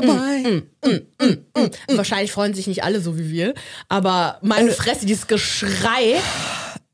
[0.00, 0.62] dabei.
[1.88, 3.54] Wahrscheinlich freuen sich nicht alle so wie wir,
[3.88, 6.20] aber meine Fresse, dieses Geschrei.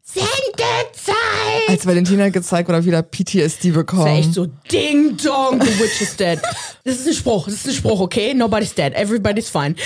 [0.03, 1.69] Sendezeit!
[1.69, 4.05] Als Valentina gezeigt wurde, wieder PTSD bekommen.
[4.07, 6.41] Das ist echt so Ding Dong, the witch is dead.
[6.85, 8.35] Das ist ein Spruch, das ist ein Spruch, okay?
[8.35, 9.75] Nobody's dead, everybody's fine.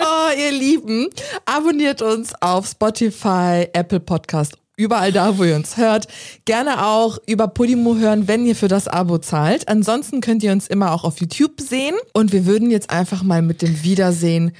[0.00, 1.08] Oh, ihr Lieben,
[1.44, 6.06] abonniert uns auf Spotify, Apple Podcast, überall da, wo ihr uns hört.
[6.46, 9.68] Gerne auch über Podimo hören, wenn ihr für das Abo zahlt.
[9.68, 11.96] Ansonsten könnt ihr uns immer auch auf YouTube sehen.
[12.14, 14.52] Und wir würden jetzt einfach mal mit dem Wiedersehen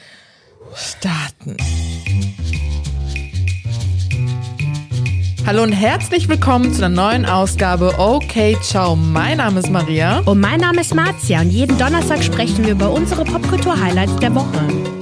[0.74, 1.56] starten.
[5.46, 8.96] Hallo und herzlich willkommen zu einer neuen Ausgabe Okay, ciao.
[8.96, 10.18] Mein Name ist Maria.
[10.26, 14.97] Und mein Name ist Marzia und jeden Donnerstag sprechen wir über unsere Popkultur-Highlights der Woche.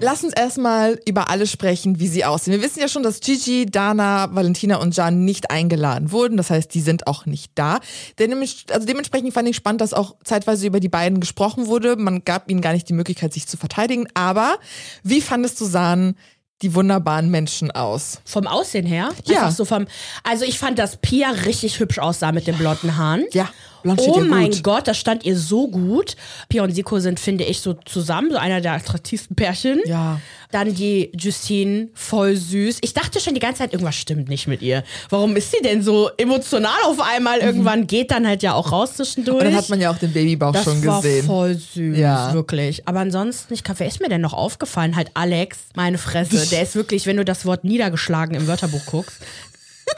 [0.00, 2.52] Lass uns erstmal über alle sprechen, wie sie aussehen.
[2.52, 6.36] Wir wissen ja schon, dass Gigi, Dana, Valentina und Jan nicht eingeladen wurden.
[6.36, 7.80] Das heißt, die sind auch nicht da.
[8.18, 11.96] Also dementsprechend fand ich spannend, dass auch zeitweise über die beiden gesprochen wurde.
[11.96, 14.06] Man gab ihnen gar nicht die Möglichkeit, sich zu verteidigen.
[14.14, 14.58] Aber
[15.02, 16.14] wie fandest du San
[16.62, 18.20] die wunderbaren Menschen aus.
[18.24, 19.10] Vom Aussehen her?
[19.26, 19.50] Ja.
[19.50, 19.86] So vom,
[20.24, 23.24] also ich fand, dass Pia richtig hübsch aussah mit den blonden Haaren.
[23.32, 23.48] Ja.
[23.84, 24.62] Steht Oh mein gut.
[24.64, 26.16] Gott, das stand ihr so gut.
[26.48, 29.80] Pia und Siko sind, finde ich, so zusammen, so einer der attraktivsten Pärchen.
[29.86, 30.20] Ja.
[30.50, 32.78] Dann die Justine, voll süß.
[32.80, 34.82] Ich dachte schon die ganze Zeit, irgendwas stimmt nicht mit ihr.
[35.10, 37.38] Warum ist sie denn so emotional auf einmal?
[37.40, 39.42] Irgendwann geht dann halt ja auch raus zwischendurch.
[39.42, 39.46] Mhm.
[39.48, 41.26] Und dann hat man ja auch den Babybauch das schon war gesehen.
[41.26, 42.32] voll süß, Ja.
[42.32, 42.88] wirklich.
[42.88, 44.96] Aber ansonsten, ich glaube, wer ist mir denn noch aufgefallen?
[44.96, 46.46] Halt Alex, meine Fresse.
[46.50, 49.18] Der ist wirklich, wenn du das Wort niedergeschlagen im Wörterbuch guckst.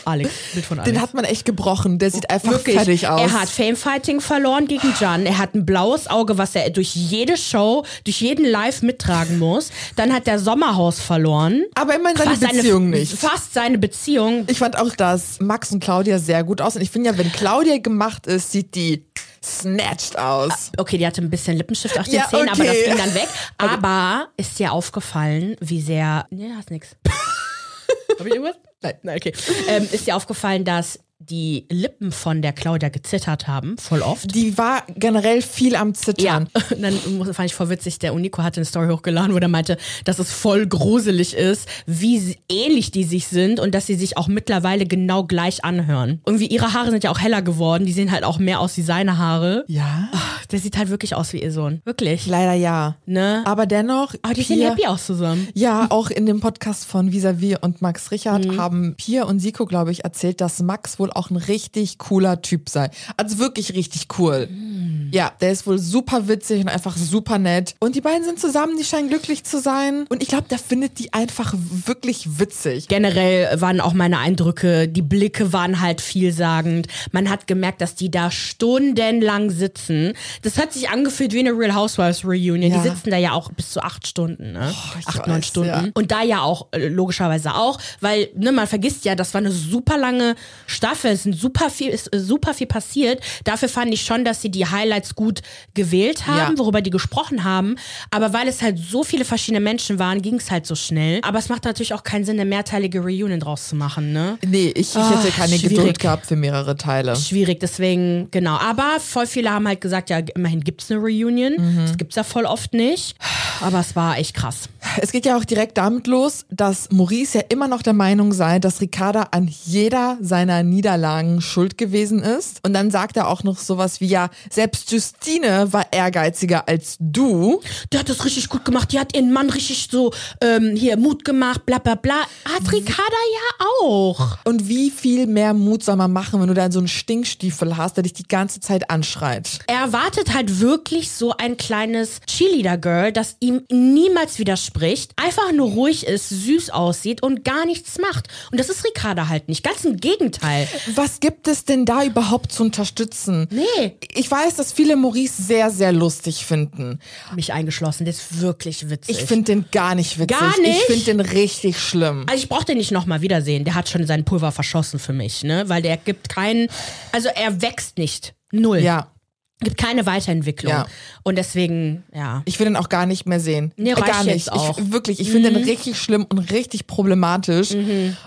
[0.04, 0.92] Alex, Bild von Alex.
[0.92, 1.98] Den hat man echt gebrochen.
[1.98, 3.20] Der sieht einfach Wirklich, fertig aus.
[3.20, 5.26] Er hat Famefighting verloren gegen Jan.
[5.26, 9.70] Er hat ein blaues Auge, was er durch jede Show, durch jeden Live mittragen muss.
[9.96, 11.64] Dann hat der Sommerhaus verloren.
[11.74, 13.12] aber immerhin seine Fast Beziehung seine, nicht.
[13.18, 14.44] Fast seine Beziehung.
[14.48, 16.82] Ich fand auch, dass Max und Claudia sehr gut aussehen.
[16.82, 19.04] Ich finde ja, wenn Claudia gemacht ist, sieht die
[19.42, 20.70] snatched aus.
[20.76, 22.84] Okay, die hatte ein bisschen Lippenstift auf den Ja, Zähnen, aber das okay.
[22.88, 23.28] ging dann weg.
[23.58, 26.26] Aber ist dir aufgefallen, wie sehr.
[26.30, 26.88] Nee, hast nix.
[28.18, 28.56] Hab ich irgendwas?
[28.82, 29.32] Nein, nein, okay.
[29.68, 34.34] Ähm, ist dir aufgefallen, dass die Lippen von der Claudia gezittert haben, voll oft?
[34.34, 36.48] Die war generell viel am Zittern.
[36.70, 36.94] Und dann
[37.34, 40.32] fand ich voll witzig, der Unico hatte eine Story hochgeladen, wo der meinte, dass es
[40.32, 45.24] voll gruselig ist, wie ähnlich die sich sind und dass sie sich auch mittlerweile genau
[45.24, 46.22] gleich anhören.
[46.24, 48.82] Irgendwie ihre Haare sind ja auch heller geworden, die sehen halt auch mehr aus wie
[48.82, 49.64] seine Haare.
[49.68, 50.08] Ja?
[50.12, 51.80] Ach, Der sieht halt wirklich aus wie ihr Sohn.
[51.84, 52.26] Wirklich.
[52.26, 52.96] Leider ja.
[53.06, 53.42] Ne?
[53.46, 54.14] Aber dennoch.
[54.22, 55.48] Aber die sehen Pia- happy aus zusammen.
[55.54, 58.56] Ja, auch in dem Podcast von Visavi und Max Richard Mhm.
[58.60, 62.68] haben Pia und Siko, glaube ich, erzählt, dass Max wohl auch ein richtig cooler Typ
[62.68, 62.90] sei.
[63.16, 64.48] Also wirklich richtig cool.
[64.50, 64.89] Mhm.
[65.12, 67.74] Ja, der ist wohl super witzig und einfach super nett.
[67.80, 70.06] Und die beiden sind zusammen, die scheinen glücklich zu sein.
[70.08, 71.54] Und ich glaube, der findet die einfach
[71.86, 72.88] wirklich witzig.
[72.88, 76.88] Generell waren auch meine Eindrücke, die Blicke waren halt vielsagend.
[77.12, 80.12] Man hat gemerkt, dass die da stundenlang sitzen.
[80.42, 82.62] Das hat sich angefühlt wie eine Real Housewives Reunion.
[82.62, 82.82] Ja.
[82.82, 84.74] Die sitzen da ja auch bis zu acht Stunden, ne?
[84.98, 85.68] ich acht, neun Stunden.
[85.68, 85.84] ja.
[85.94, 89.50] Und da ja auch, äh, logischerweise auch, weil, ne, man vergisst ja, das war eine
[89.50, 90.34] super lange
[90.66, 91.12] Staffel.
[91.12, 93.22] Es sind super viel, ist super viel passiert.
[93.44, 95.40] Dafür fand ich schon, dass sie die Highlights gut
[95.74, 96.58] gewählt haben, Ja.
[96.58, 97.76] worüber die gesprochen haben.
[98.10, 101.20] Aber weil es halt so viele verschiedene Menschen waren, ging es halt so schnell.
[101.22, 104.38] Aber es macht natürlich auch keinen Sinn, eine mehrteilige Reunion draus zu machen, ne?
[104.46, 105.76] Nee, ich, ich Ah, hätte keine schwierig.
[105.76, 107.16] Geduld gehabt für mehrere Teile.
[107.16, 108.56] Schwierig, deswegen, genau.
[108.56, 111.52] Aber voll viele haben halt gesagt, ja, immerhin gibt's eine Reunion.
[111.56, 111.78] Mhm.
[111.86, 113.16] Das gibt's ja voll oft nicht.
[113.60, 114.68] Aber es war echt krass.
[114.98, 118.58] Es geht ja auch direkt damit los, dass Maurice ja immer noch der Meinung sei,
[118.58, 122.60] dass Ricarda an jeder seiner Niederlagen schuld gewesen ist.
[122.64, 127.60] Und dann sagt er auch noch sowas wie, ja, selbst Justine war ehrgeiziger als du.
[127.92, 128.92] Der hat das richtig gut gemacht.
[128.92, 132.20] Die hat ihren Mann richtig so ähm, hier Mut gemacht, bla bla bla.
[132.44, 133.02] Hat Ricarda
[133.32, 134.38] ja auch.
[134.44, 137.96] Und wie viel mehr Mut soll man machen, wenn du dann so einen Stinkstiefel hast,
[137.96, 139.60] der dich die ganze Zeit anschreit?
[139.66, 144.79] Er erwartet halt wirklich so ein kleines Cheerleader-Girl, das ihm niemals widerspricht,
[145.16, 148.28] einfach nur ruhig ist, süß aussieht und gar nichts macht.
[148.50, 149.62] Und das ist Ricarda halt nicht.
[149.62, 150.68] Ganz im Gegenteil.
[150.94, 153.48] Was gibt es denn da überhaupt zu unterstützen?
[153.50, 153.96] Nee.
[154.14, 156.98] Ich weiß, dass viele Maurice sehr, sehr lustig finden.
[157.34, 158.04] Mich eingeschlossen.
[158.04, 159.18] Der ist wirklich witzig.
[159.18, 160.38] Ich finde den gar nicht witzig.
[160.38, 160.80] Gar nicht?
[160.80, 162.26] Ich finde den richtig schlimm.
[162.28, 163.64] Also ich brauche den nicht nochmal wiedersehen.
[163.64, 165.68] Der hat schon sein Pulver verschossen für mich, ne?
[165.68, 166.68] Weil der gibt keinen,
[167.12, 168.34] also er wächst nicht.
[168.52, 168.78] Null.
[168.78, 169.12] Ja.
[169.62, 170.72] Gibt keine Weiterentwicklung.
[170.72, 170.86] Ja.
[171.22, 172.40] Und deswegen, ja.
[172.46, 173.72] Ich will den auch gar nicht mehr sehen.
[173.76, 174.50] Nee, Äh, reicht gar nicht.
[174.52, 174.78] auch.
[174.78, 174.84] Mhm.
[174.86, 177.74] Ich, wirklich, ich finde den richtig schlimm und richtig problematisch.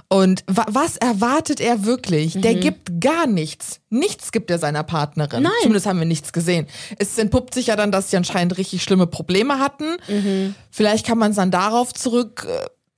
[0.10, 2.34] Und wa was erwartet er wirklich?
[2.40, 3.80] Der gibt gar nichts.
[3.90, 5.40] Nichts gibt er seiner Partnerin.
[5.40, 5.44] Mhm.
[5.46, 5.54] Nein.
[5.62, 6.68] Zumindest haben wir nichts gesehen.
[7.00, 9.98] Es entpuppt sich ja dann, dass sie anscheinend richtig schlimme Probleme hatten.
[10.08, 10.56] Mhm.
[10.70, 12.48] Vielleicht kann man es dann darauf zurück.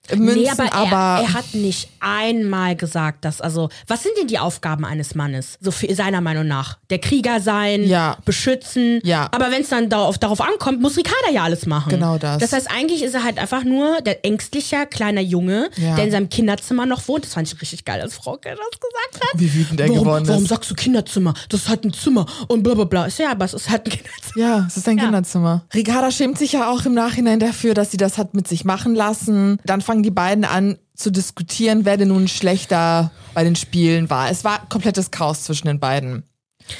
[0.10, 4.14] Äh, Münzen, nee, aber, aber, er, er hat nicht einmal gesagt, dass, also, was sind
[4.20, 5.58] denn die Aufgaben eines Mannes?
[5.62, 6.78] So für seiner Meinung nach.
[6.90, 8.18] Der Krieger sein, Ja.
[8.26, 9.00] beschützen.
[9.04, 9.28] Ja.
[9.32, 11.90] Aber wenn es dann darauf, darauf ankommt, muss Ricarda ja alles machen.
[11.90, 12.40] Genau das.
[12.40, 15.96] Das heißt, eigentlich ist er halt einfach nur der ängstliche kleiner Junge, Ja.
[15.96, 17.26] der in seinem Kinderzimmer noch wohnt.
[17.26, 19.40] Das fand ich richtig geil, als Frau das gesagt hat.
[19.40, 20.50] Wie wütend er warum, geworden Warum ist.
[20.50, 21.34] sagst du Kinderzimmer?
[21.50, 23.10] Das ist halt ein Zimmer und bla bla bla.
[23.10, 24.46] So, Ja, aber es ist halt ein Kinderzimmer.
[24.46, 24.98] Ja, es ist ein.
[24.98, 25.64] Kinderzimmer.
[25.74, 28.96] Ricarda schämt sich ja auch im Nachhinein dafür, dass sie das hat mit sich machen
[28.96, 29.60] lassen.
[29.66, 34.30] Dann fangen die beiden an zu diskutieren, wer denn nun schlechter bei den Spielen war.
[34.30, 36.24] Es war komplettes Chaos zwischen den beiden.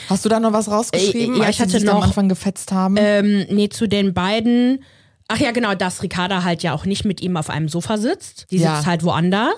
[0.10, 2.96] Hast du da noch was rausgeschrieben, Äh, ja, ich hatte noch- am Anfang gefetzt haben?
[2.98, 4.84] Ähm, nee, zu den beiden.
[5.28, 8.46] Ach ja, genau, dass Ricarda halt ja auch nicht mit ihm auf einem Sofa sitzt.
[8.52, 8.72] Die Ja.
[8.72, 8.76] Mhm.
[8.76, 9.56] sitzt halt woanders.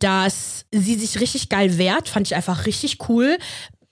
[0.00, 3.38] Dass sie sich richtig geil wehrt, fand ich einfach richtig cool.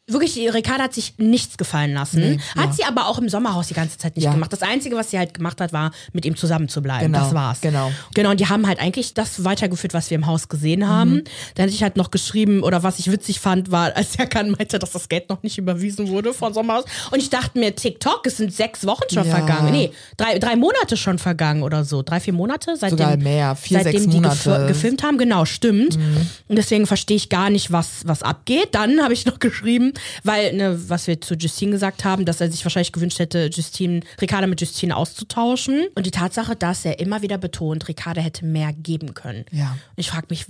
[0.06, 2.20] Wirklich, die Ricarda hat sich nichts gefallen lassen.
[2.20, 2.72] Nee, hat ja.
[2.72, 4.32] sie aber auch im Sommerhaus die ganze Zeit nicht Ja.
[4.32, 4.52] gemacht.
[4.52, 7.06] Das Einzige, was sie halt gemacht hat, war, mit ihm zusammen zu bleiben.
[7.10, 7.60] Genau, das war's.
[7.62, 7.90] genau.
[8.12, 11.10] Genau, und die haben halt eigentlich das weitergeführt, was wir im Haus gesehen haben.
[11.14, 11.24] Mhm.
[11.54, 14.78] Dann hatte ich halt noch geschrieben, oder was ich witzig fand, war, als Serkan meinte,
[14.78, 16.84] dass das Geld noch nicht überwiesen wurde von Sommerhaus.
[17.10, 19.36] Und ich dachte mir, TikTok, es sind sechs Wochen schon Ja.
[19.36, 19.72] vergangen.
[19.72, 22.02] Nee, drei, drei Monate schon vergangen oder so.
[22.02, 22.76] Drei, vier Monate?
[22.76, 24.50] Seitdem, Sogar mehr, vier, seitdem sechs die Monate.
[24.58, 25.16] gef gefilmt haben.
[25.16, 25.96] Genau, stimmt.
[25.96, 28.68] Und deswegen verstehe ich gar nicht, was, was abgeht.
[28.72, 29.92] Dann habe ich noch geschrieben,
[30.22, 34.00] weil, ne, was wir zu Justine gesagt haben, dass er sich wahrscheinlich gewünscht hätte, Justine,
[34.20, 35.86] Ricarda mit Justine auszutauschen.
[35.94, 39.44] Und die Tatsache, dass er immer wieder betont, Ricarda hätte mehr geben können.
[39.50, 39.72] Ja.
[39.72, 40.46] Und ich frage mich,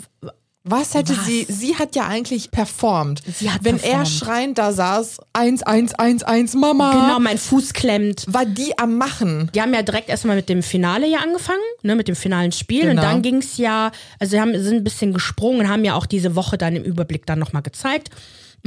[0.66, 1.26] Was hätte Was?
[1.26, 3.20] sie, sie hat ja eigentlich performt.
[3.34, 4.08] Sie hat Wenn er performt.
[4.08, 8.24] schreiend da saß, 1111 Mama, genau, mein Fuß klemmt.
[8.28, 9.50] war die am Machen.
[9.54, 12.80] Die haben ja direkt erstmal mit dem Finale ja angefangen, ne, mit dem finalen Spiel.
[12.82, 12.92] Genau.
[12.92, 15.94] Und dann ging es ja, also sie haben, sind ein bisschen gesprungen und haben ja
[15.96, 18.08] auch diese Woche dann im Überblick dann nochmal gezeigt.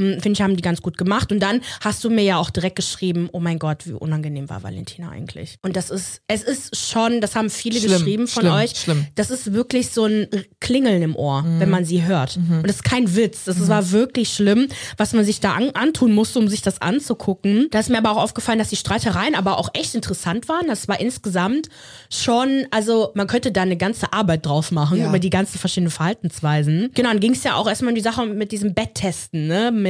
[0.00, 1.32] Hm, Finde ich, haben die ganz gut gemacht.
[1.32, 4.62] Und dann hast du mir ja auch direkt geschrieben, oh mein Gott, wie unangenehm war
[4.62, 5.56] Valentina eigentlich.
[5.62, 8.70] Und das ist, es ist schon, das haben viele Schlimm, geschrieben von schlimm, euch.
[8.76, 9.06] schlimm.
[9.16, 10.28] Das ist wirklich so ein
[10.60, 12.36] Klingeln im Ohr, wenn man sie hört.
[12.36, 13.44] Und das ist kein Witz.
[13.44, 16.80] Das ist- war wirklich schlimm, was man sich da an, antun musste, um sich das
[16.80, 17.66] anzugucken.
[17.70, 20.66] Da ist mir aber auch aufgefallen, dass die Streitereien aber auch echt interessant waren.
[20.68, 21.68] Das war insgesamt
[22.10, 25.08] schon, also man könnte da eine ganze Arbeit draus machen Ja.
[25.08, 26.90] über die ganzen verschiedenen Verhaltensweisen.
[26.94, 29.70] Genau, dann ging es ja auch erstmal um die Sache mit diesem Betttesten, ne?
[29.72, 29.87] Mit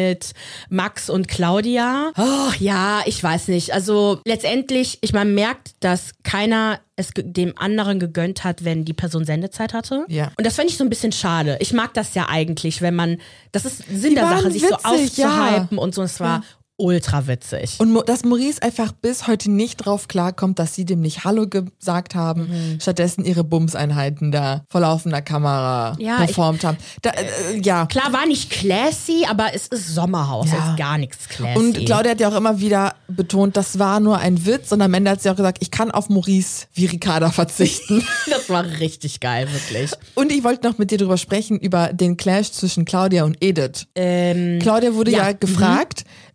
[0.68, 2.12] Max und Claudia.
[2.16, 3.72] Oh ja, ich weiß nicht.
[3.72, 9.24] Also letztendlich, ich man merkt, dass keiner es dem anderen gegönnt hat, wenn die Person
[9.24, 10.04] Sendezeit hatte.
[10.08, 10.32] Ja.
[10.36, 11.56] Und das fand ich so ein bisschen schade.
[11.60, 13.18] Ich mag das ja eigentlich, wenn man,
[13.52, 15.30] das ist Sinn Die der Sache, sich so witzig, ja.
[15.30, 16.02] aufzuhypen und so.
[16.02, 16.42] Es war
[16.78, 17.74] ultra witzig.
[17.78, 22.14] Und dass Maurice einfach bis heute nicht drauf klarkommt, dass sie dem nicht Hallo gesagt
[22.14, 22.80] haben, Mhm.
[22.80, 26.78] stattdessen ihre Bumseinheiten da vor laufender Kamera Ja, performt haben.
[27.02, 27.86] Da, äh, ja.
[27.86, 30.58] Klar, war nicht classy, aber es ist Sommerhaus, Ja.
[30.58, 31.58] es ist gar nichts classy.
[31.58, 34.94] Und Claudia hat ja auch immer wieder betont, das war nur ein Witz und am
[34.94, 38.04] Ende hat sie auch gesagt, ich kann auf Maurice wie Ricarda verzichten.
[38.30, 39.90] das war richtig geil, wirklich.
[40.14, 43.86] und ich wollte noch mit dir drüber sprechen, über den Clash zwischen Claudia und Edith.
[43.94, 45.38] Claudia wurde ja, ja, mhm.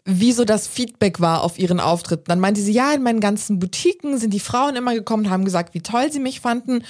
[0.05, 2.25] Wie so das Feedback war auf ihren Auftritten.
[2.27, 5.73] Dann meinte sie, ja, in meinen ganzen Boutiquen sind die Frauen immer gekommen, haben gesagt,
[5.73, 6.83] wie toll sie mich fanden.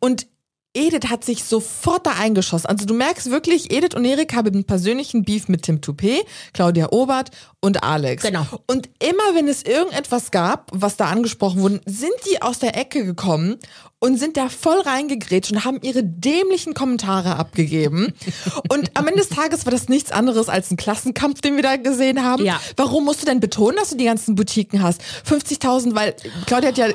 [0.00, 0.26] Und
[0.74, 2.66] Edith hat sich sofort da eingeschossen.
[2.66, 6.92] Also du merkst wirklich, Edith und Erik haben einen persönlichen Beef mit Tim Toupet, Claudia
[6.92, 7.30] Obert
[7.60, 8.22] und Alex.
[8.22, 8.46] Genau.
[8.66, 13.04] Und immer wenn es irgendetwas gab, was da angesprochen wurde, sind die aus der Ecke
[13.04, 13.56] gekommen
[13.98, 18.12] und sind da voll reingegrätscht und haben ihre dämlichen Kommentare abgegeben.
[18.68, 21.76] Und am Ende des Tages war das nichts anderes als ein Klassenkampf, den wir da
[21.76, 22.44] gesehen haben.
[22.44, 22.60] Ja.
[22.76, 25.00] Warum musst du denn betonen, dass du die ganzen Boutiquen hast?
[25.28, 26.14] 50.000, weil
[26.46, 26.88] Claudia hat ja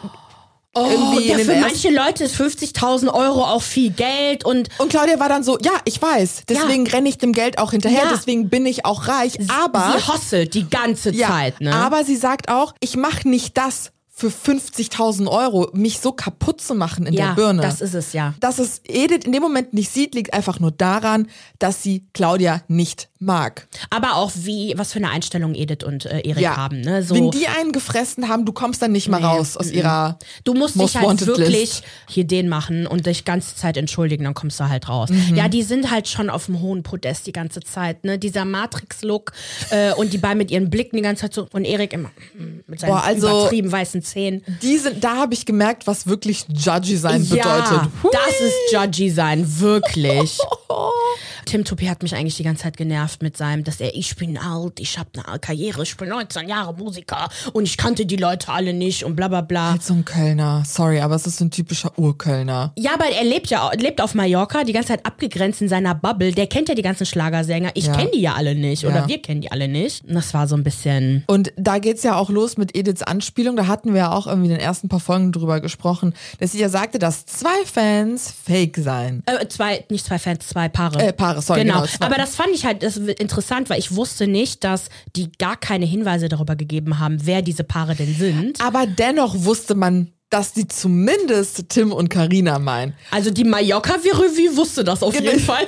[0.75, 5.19] Oh, irgendwie ja, für manche Leute ist 50.000 Euro auch viel Geld und Und Claudia
[5.19, 8.09] war dann so, ja, ich weiß, deswegen renne ich dem Geld auch hinterher, Ja.
[8.11, 11.75] deswegen bin ich auch reich, aber sie hosselt die ganze ja, Zeit, ne?
[11.75, 16.75] aber sie sagt auch, ich mache nicht das für 50.000 Euro, mich so kaputt zu
[16.75, 17.61] machen in ja, der Birne.
[17.63, 18.35] das ist es ja.
[18.39, 21.27] Dass es Edith in dem Moment nicht sieht, liegt einfach nur daran,
[21.57, 23.67] dass sie Claudia nicht mag.
[23.89, 26.57] Aber auch wie, was für eine Einstellung Edith und äh, Erik Ja.
[26.57, 27.01] haben, ne?
[27.01, 30.19] So, Wenn die einen gefressen haben, du kommst dann nicht mal Nee, raus aus ihrer
[30.43, 31.83] Du musst dich halt wirklich List.
[32.07, 35.09] hier den machen und dich ganze Zeit entschuldigen, dann kommst du halt raus.
[35.09, 35.35] Mhm.
[35.35, 38.19] Ja, die sind halt schon auf dem hohen Podest die ganze Zeit, ne?
[38.19, 39.31] Dieser Matrix-Look
[39.71, 42.59] äh, und die beiden mit ihren Blicken die ganze Zeit so und Erik immer mm,
[42.67, 44.43] mit seinen Boah, also- übertrieben weißen Zähnen.
[44.61, 47.43] Die sind, da habe ich gemerkt, was wirklich judgy sein bedeutet.
[47.71, 50.37] Ja, das ist judgy sein, wirklich.
[51.45, 54.37] Tim Toupé hat mich eigentlich die ganze Zeit genervt mit seinem, dass er, ich bin
[54.37, 58.49] alt, ich habe eine Karriere, ich bin 19 Jahre Musiker und ich kannte die Leute
[58.49, 59.71] alle nicht und bla bla bla.
[59.71, 60.63] Halt so ein Kölner.
[60.65, 62.71] Sorry, aber es ist so ein typischer Urkölner.
[62.77, 66.31] Ja, aber er lebt ja lebt auf Mallorca, die ganze Zeit abgegrenzt in seiner Bubble.
[66.31, 67.71] Der kennt ja die ganzen Schlagersänger.
[67.73, 67.95] Ich Ja.
[67.95, 68.83] kenne die ja alle nicht.
[68.83, 68.89] Ja.
[68.89, 70.05] Oder wir kennen die alle nicht.
[70.05, 71.23] Und das war so ein bisschen.
[71.27, 73.55] Und da geht's ja auch los mit Ediths Anspielung.
[73.57, 76.59] Da hatten wir ja auch irgendwie in den ersten paar Folgen drüber gesprochen, dass sie
[76.59, 79.23] ja sagte, dass zwei Fans fake seien.
[79.25, 81.01] Äh, zwei, nicht zwei Fans, zwei Paare.
[81.01, 81.81] Äh, Paare, sorry, Genau.
[81.81, 82.05] genau.
[82.05, 85.85] Aber das fand ich halt das interessant, weil ich wusste nicht, dass die gar keine
[85.85, 88.61] Hinweise darüber gegeben haben, wer diese Paare denn sind.
[88.61, 92.93] Aber dennoch wusste man, dass die zumindest Tim und Karina meinen.
[93.11, 95.29] Also die Mallorca-Revue wusste das auf Genau.
[95.29, 95.67] jeden Fall.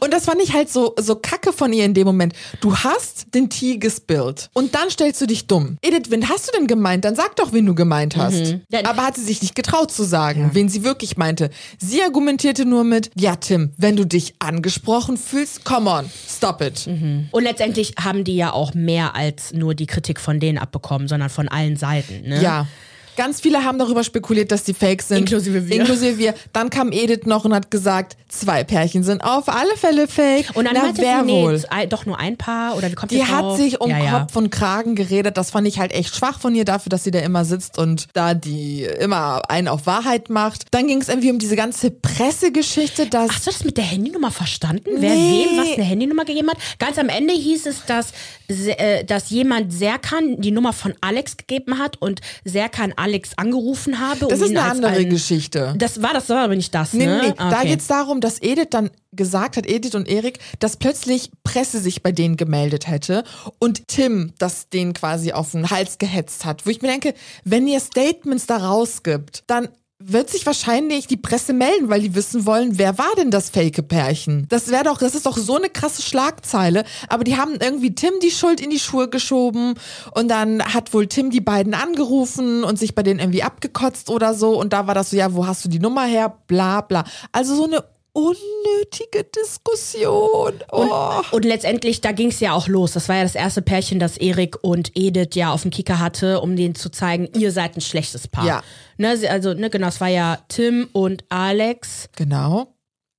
[0.00, 2.34] Und das fand ich halt so, so kacke von ihr in dem Moment.
[2.60, 5.78] Du hast den Tee gespillt und dann stellst du dich dumm.
[5.82, 7.04] Edith, wen hast du denn gemeint?
[7.04, 8.56] Dann sag doch, wen du gemeint hast.
[8.70, 8.84] Ja.
[8.84, 11.50] Aber hat sie sich nicht getraut zu sagen, wen sie wirklich meinte.
[11.78, 16.88] Sie argumentierte nur mit, ja Tim, wenn du dich angesprochen fühlst, come on, stop it.
[17.30, 21.30] Und letztendlich haben die ja auch mehr als nur die Kritik von denen abbekommen, sondern
[21.30, 22.28] von allen Seiten.
[22.28, 22.42] Ne?
[22.42, 22.66] Ja.
[23.16, 25.18] Ganz viele haben darüber spekuliert, dass die fake sind.
[25.18, 25.76] Inklusive wir.
[25.76, 26.34] Inklusive wir.
[26.52, 30.50] Dann kam Edith noch und hat gesagt, zwei Pärchen sind auf alle Fälle fake.
[30.54, 31.62] Und dann Na, meinte wer sie, nee, wohl?
[31.88, 33.58] doch nur ein Paar oder wie kommt Die hat drauf?
[33.58, 34.18] sich um ja, ja.
[34.20, 35.36] Kopf und Kragen geredet.
[35.36, 38.06] Das fand ich halt echt schwach von ihr dafür, dass sie da immer sitzt und
[38.14, 40.64] da die immer einen auf Wahrheit macht.
[40.70, 44.30] Dann ging es irgendwie um diese ganze Pressegeschichte, dass Hast du das mit der Handynummer
[44.30, 44.88] verstanden?
[44.98, 45.46] Wer Nee.
[45.50, 46.56] wem was eine Handynummer gegeben hat?
[46.78, 48.12] Ganz am Ende hieß es, dass,
[48.48, 54.26] äh, dass jemand Serkan die Nummer von Alex gegeben hat und Serkan Alex angerufen habe.
[54.28, 55.74] das um ist eine andere einen- Geschichte.
[55.76, 57.18] Das war das war aber nicht das, Nee, ne?
[57.22, 57.34] nee, nee.
[57.36, 57.68] Da Okay.
[57.68, 62.12] geht's darum, dass Edith dann gesagt hat, Edith und Erik, dass plötzlich Presse sich bei
[62.12, 63.24] denen gemeldet hätte
[63.58, 66.64] und Tim das denen quasi auf den Hals gehetzt hat.
[66.64, 67.12] Wo ich mir denke,
[67.44, 69.68] wenn ihr Statements da rausgibt, dann
[70.04, 73.88] wird sich wahrscheinlich die Presse melden, weil die wissen wollen, wer war denn das fake
[73.88, 74.46] Pärchen?
[74.48, 76.84] Das wäre doch, das ist doch so eine krasse Schlagzeile.
[77.08, 79.74] Aber die haben irgendwie Tim die Schuld in die Schuhe geschoben
[80.14, 84.34] und dann hat wohl Tim die beiden angerufen und sich bei denen irgendwie abgekotzt oder
[84.34, 84.58] so.
[84.58, 86.36] Und da war das so, ja, wo hast du die Nummer her?
[86.46, 87.04] Bla bla.
[87.32, 90.52] Also so eine unnötige Diskussion.
[90.70, 91.22] Oh.
[91.30, 92.92] Und letztendlich, da ging es ja auch los.
[92.92, 96.40] Das war ja das erste Pärchen, das Erik und Edith ja auf dem Kicker hatte,
[96.40, 98.46] um denen zu zeigen, ihr seid ein schlechtes Paar.
[98.46, 98.62] Ja.
[98.98, 102.08] Ne, also, ne, genau, es war ja Tim und Alex.
[102.16, 102.71] Genau.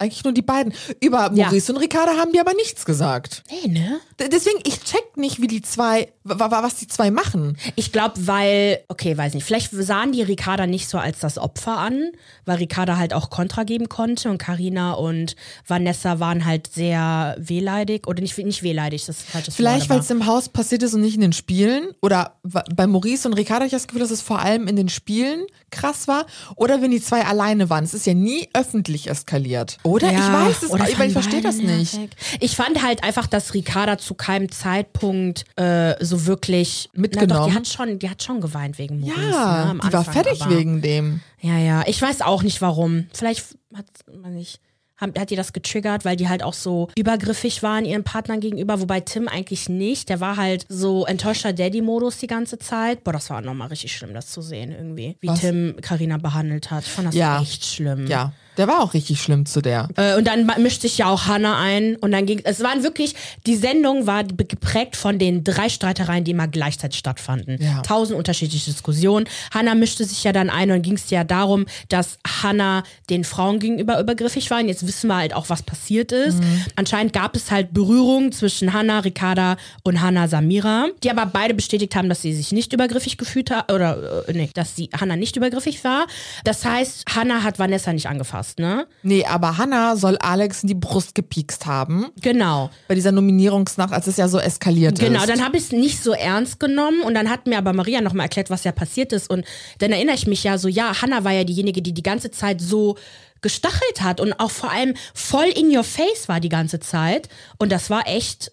[0.03, 0.73] Eigentlich nur die beiden.
[0.99, 1.45] Über Ja.
[1.45, 3.43] Maurice und Ricarda haben die aber nichts gesagt.
[3.49, 3.99] Nee, ne?
[4.19, 7.57] D- Deswegen, ich check nicht, wie die zwei, wa- wa- was die zwei machen.
[7.75, 11.77] Ich glaube, weil, okay, weiß nicht, vielleicht sahen die Ricarda nicht so als das Opfer
[11.77, 12.11] an,
[12.45, 15.35] weil Ricarda halt auch Kontra geben konnte und Karina und
[15.67, 20.09] Vanessa waren halt sehr wehleidig oder nicht, nicht wehleidig, das ist falsches Vielleicht, weil es
[20.09, 21.91] im Haus passiert ist und nicht in den Spielen.
[22.01, 22.37] Oder
[22.75, 25.45] bei Maurice und Ricarda habe ich das Gefühl, dass es vor allem in den Spielen
[25.73, 26.25] krass war.
[26.55, 27.83] Oder wenn die zwei alleine waren.
[27.83, 29.77] Es ist ja nie öffentlich eskaliert.
[29.83, 30.11] Oder?
[30.11, 31.93] Ja, ich weiß es, oder weil ich verstehe das nicht.
[31.95, 32.09] nervig.
[32.39, 37.49] Ich fand halt einfach, dass Ricarda zu keinem Zeitpunkt äh, so wirklich Na doch, Mitgenommen?
[37.49, 39.19] die hat schon, die hat schon geweint wegen Maurice.
[39.19, 41.21] ne, Ja, am die war Anfang, fertig aber- wegen dem.
[41.41, 41.83] Ja, ja.
[41.87, 43.07] Ich weiß auch nicht warum.
[43.13, 43.85] Vielleicht hat
[44.21, 44.59] man nicht.
[44.97, 48.79] Hat, hat die das getriggert, weil die halt auch so übergriffig waren ihren Partnern gegenüber,
[48.79, 50.07] wobei Tim eigentlich nicht.
[50.09, 53.03] Der war halt so enttäuschter Daddy-Modus die ganze Zeit.
[53.03, 55.17] Boah, das war nochmal richtig schlimm, das zu sehen irgendwie.
[55.19, 55.39] Wie Was?
[55.39, 56.83] Tim Karina behandelt hat.
[56.83, 57.41] Ich fand das Ja.
[57.41, 58.05] echt schlimm.
[58.07, 59.89] Ja, der war auch richtig schlimm zu der.
[59.95, 63.15] Äh, und dann mischt sich ja auch Hannah ein und dann ging es waren wirklich
[63.45, 67.61] die Sendung war geprägt von den drei Streitereien, die immer gleichzeitig stattfanden.
[67.61, 67.81] Ja.
[67.81, 69.27] Tausend unterschiedliche Diskussionen.
[69.53, 73.59] Hannah mischte sich ja dann ein und ging es ja darum, dass Hannah den Frauen
[73.59, 74.59] gegenüber übergriffig war.
[74.59, 76.39] Und jetzt wissen wir halt auch, was passiert ist.
[76.39, 76.65] Mhm.
[76.75, 81.95] Anscheinend gab es halt Berührungen zwischen Hannah, Ricarda und Hannah Samira, die aber beide bestätigt
[81.95, 85.35] haben, dass sie sich nicht übergriffig gefühlt hat oder äh, nee, dass sie Hannah nicht
[85.35, 86.07] übergriffig war.
[86.43, 88.87] Das heißt, Hannah hat Vanessa nicht angefasst, ne?
[89.03, 92.07] Nee, aber Hannah soll Alex in die Brust gepiekst haben.
[92.21, 92.69] Genau.
[92.87, 95.29] Bei dieser Nominierungsnacht, als es ja so eskaliert Genau, ist.
[95.29, 98.25] dann habe ich es nicht so ernst genommen und dann hat mir aber Maria nochmal
[98.25, 99.29] erklärt, was ja passiert ist.
[99.29, 99.45] Und
[99.79, 102.61] dann erinnere ich mich ja so, ja, Hannah war ja diejenige, die die ganze Zeit
[102.61, 102.97] so
[103.41, 107.27] gestachelt hat und auch vor allem voll in your face war die ganze Zeit.
[107.57, 108.51] Und das war echt,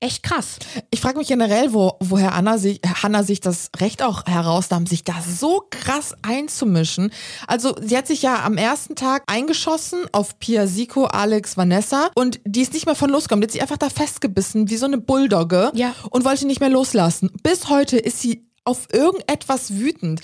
[0.00, 0.58] echt krass.
[0.90, 5.04] Ich frage mich generell, wo, woher Anna sich, Hannah sich das Recht auch herausnahm, sich
[5.04, 7.12] da so krass einzumischen.
[7.46, 12.40] Also sie hat sich ja am ersten Tag eingeschossen auf Pia Siko, Alex, Vanessa und
[12.44, 13.40] die ist nicht mehr von losgekommen.
[13.40, 15.94] Die hat sich einfach da festgebissen wie so eine Bulldogge Ja.
[16.10, 17.30] und wollte nicht mehr loslassen.
[17.42, 20.20] Bis heute ist sie auf irgendetwas wütend.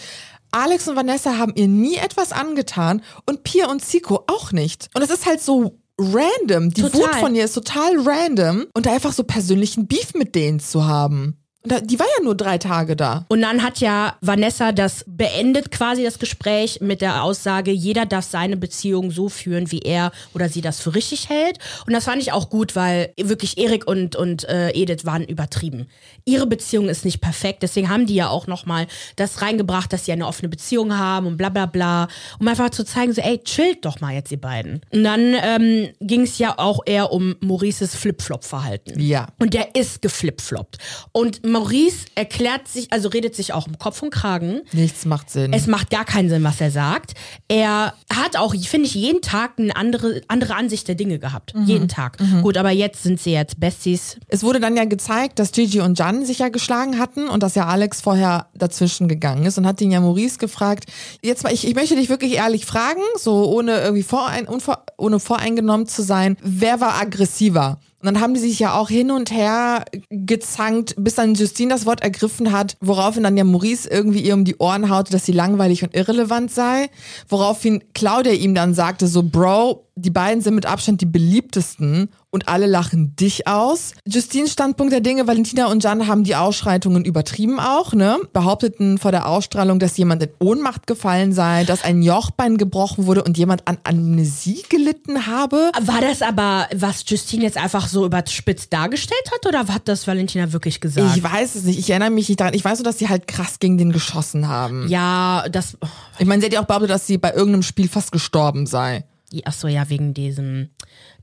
[0.52, 4.88] Alex und Vanessa haben ihr nie etwas angetan und Pia und Siko auch nicht.
[4.94, 6.70] Und es ist halt so random.
[6.70, 7.00] Die Total.
[7.00, 10.86] Wut von ihr ist total random und da einfach so persönlichen Beef mit denen zu
[10.86, 11.43] haben.
[11.66, 13.24] Die war ja nur drei Tage da.
[13.28, 18.26] Und dann hat ja Vanessa das beendet, quasi das Gespräch mit der Aussage, jeder darf
[18.26, 21.58] seine Beziehung so führen, wie er oder sie das für richtig hält.
[21.86, 25.86] Und das fand ich auch gut, weil wirklich Erik und, und äh, Edith waren übertrieben.
[26.26, 30.12] Ihre Beziehung ist nicht perfekt, deswegen haben die ja auch nochmal das reingebracht, dass sie
[30.12, 32.08] eine offene Beziehung haben und bla bla bla.
[32.38, 34.82] Um einfach zu zeigen, so, ey, chillt doch mal jetzt, ihr beiden.
[34.92, 39.00] Und dann ähm, ging es ja auch eher um Maurices Flip-Flop-Verhalten.
[39.00, 39.28] Ja.
[39.38, 40.76] Und der ist geflipfloppt.
[41.12, 44.62] Und Maurice erklärt sich, also redet sich auch im Kopf und Kragen.
[44.72, 45.52] Nichts macht Sinn.
[45.52, 47.14] Es macht gar keinen Sinn, was er sagt.
[47.46, 51.54] Er hat auch, finde ich, jeden Tag eine andere, andere Ansicht der Dinge gehabt.
[51.64, 52.18] Jeden Tag.
[52.42, 54.16] Gut, aber jetzt sind sie jetzt Besties.
[54.26, 57.54] Es wurde dann ja gezeigt, dass Gigi und Jan sich ja geschlagen hatten und dass
[57.54, 60.86] ja Alex vorher dazwischen gegangen ist und hat ihn ja Maurice gefragt,
[61.22, 65.20] jetzt mal, ich, ich möchte dich wirklich ehrlich fragen, so ohne irgendwie vorein, unvor, ohne
[65.20, 67.78] voreingenommen zu sein, wer war aggressiver?
[68.04, 71.86] Und dann haben die sich ja auch hin und her gezankt, bis dann Justine das
[71.86, 75.32] Wort ergriffen hat, woraufhin dann ja Maurice irgendwie ihr um die Ohren haute, dass sie
[75.32, 76.90] langweilig und irrelevant sei.
[77.30, 82.48] Woraufhin Claudia ihm dann sagte, so Bro, die beiden sind mit Abstand die beliebtesten und
[82.48, 83.92] alle lachen dich aus.
[84.06, 88.18] Justines Standpunkt der Dinge, Valentina und Jan haben die Ausschreitungen übertrieben auch, ne?
[88.32, 93.22] Behaupteten vor der Ausstrahlung, dass jemand in Ohnmacht gefallen sei, dass ein Jochbein gebrochen wurde
[93.22, 95.70] und jemand an Amnesie gelitten habe.
[95.80, 100.52] War das aber, was Justine jetzt einfach so überspitzt dargestellt hat oder hat das Valentina
[100.52, 101.16] wirklich gesagt?
[101.16, 102.54] Ich weiß es nicht, ich erinnere mich nicht daran.
[102.54, 104.88] Ich weiß nur, dass sie halt krass gegen den geschossen haben.
[104.88, 105.76] ja, das.
[106.18, 109.04] Ich meine, sie hat ja auch behauptet, dass sie bei irgendeinem Spiel fast gestorben sei.
[109.44, 110.70] Achso, ja, wegen diesem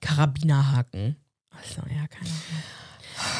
[0.01, 1.15] Karabinerhaken.
[1.51, 2.63] Achso, ja, keine Ahnung.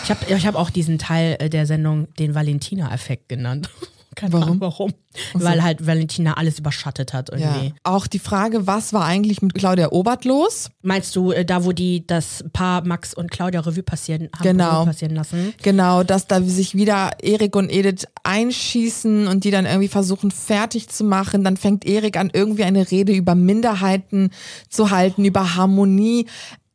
[0.03, 3.69] Ich habe ich hab auch diesen Teil äh, der Sendung den Valentina-Effekt genannt.
[4.15, 4.43] Keine Warum?
[4.43, 4.93] Ahnung warum.
[5.33, 7.67] Weil halt Valentina alles überschattet hat irgendwie.
[7.67, 7.73] Ja.
[7.83, 10.69] Auch die Frage, was war eigentlich mit Claudia Obert los?
[10.83, 14.71] Meinst du, äh, da wo die das Paar Max und Claudia Revue passieren haben Genau.
[14.81, 15.53] Revue passieren lassen?
[15.61, 20.89] Genau, dass da sich wieder Erik und Edith einschießen und die dann irgendwie versuchen fertig
[20.89, 21.43] zu machen.
[21.43, 24.31] Dann fängt Erik an, irgendwie eine Rede über Minderheiten
[24.69, 26.27] zu halten, über Harmonie.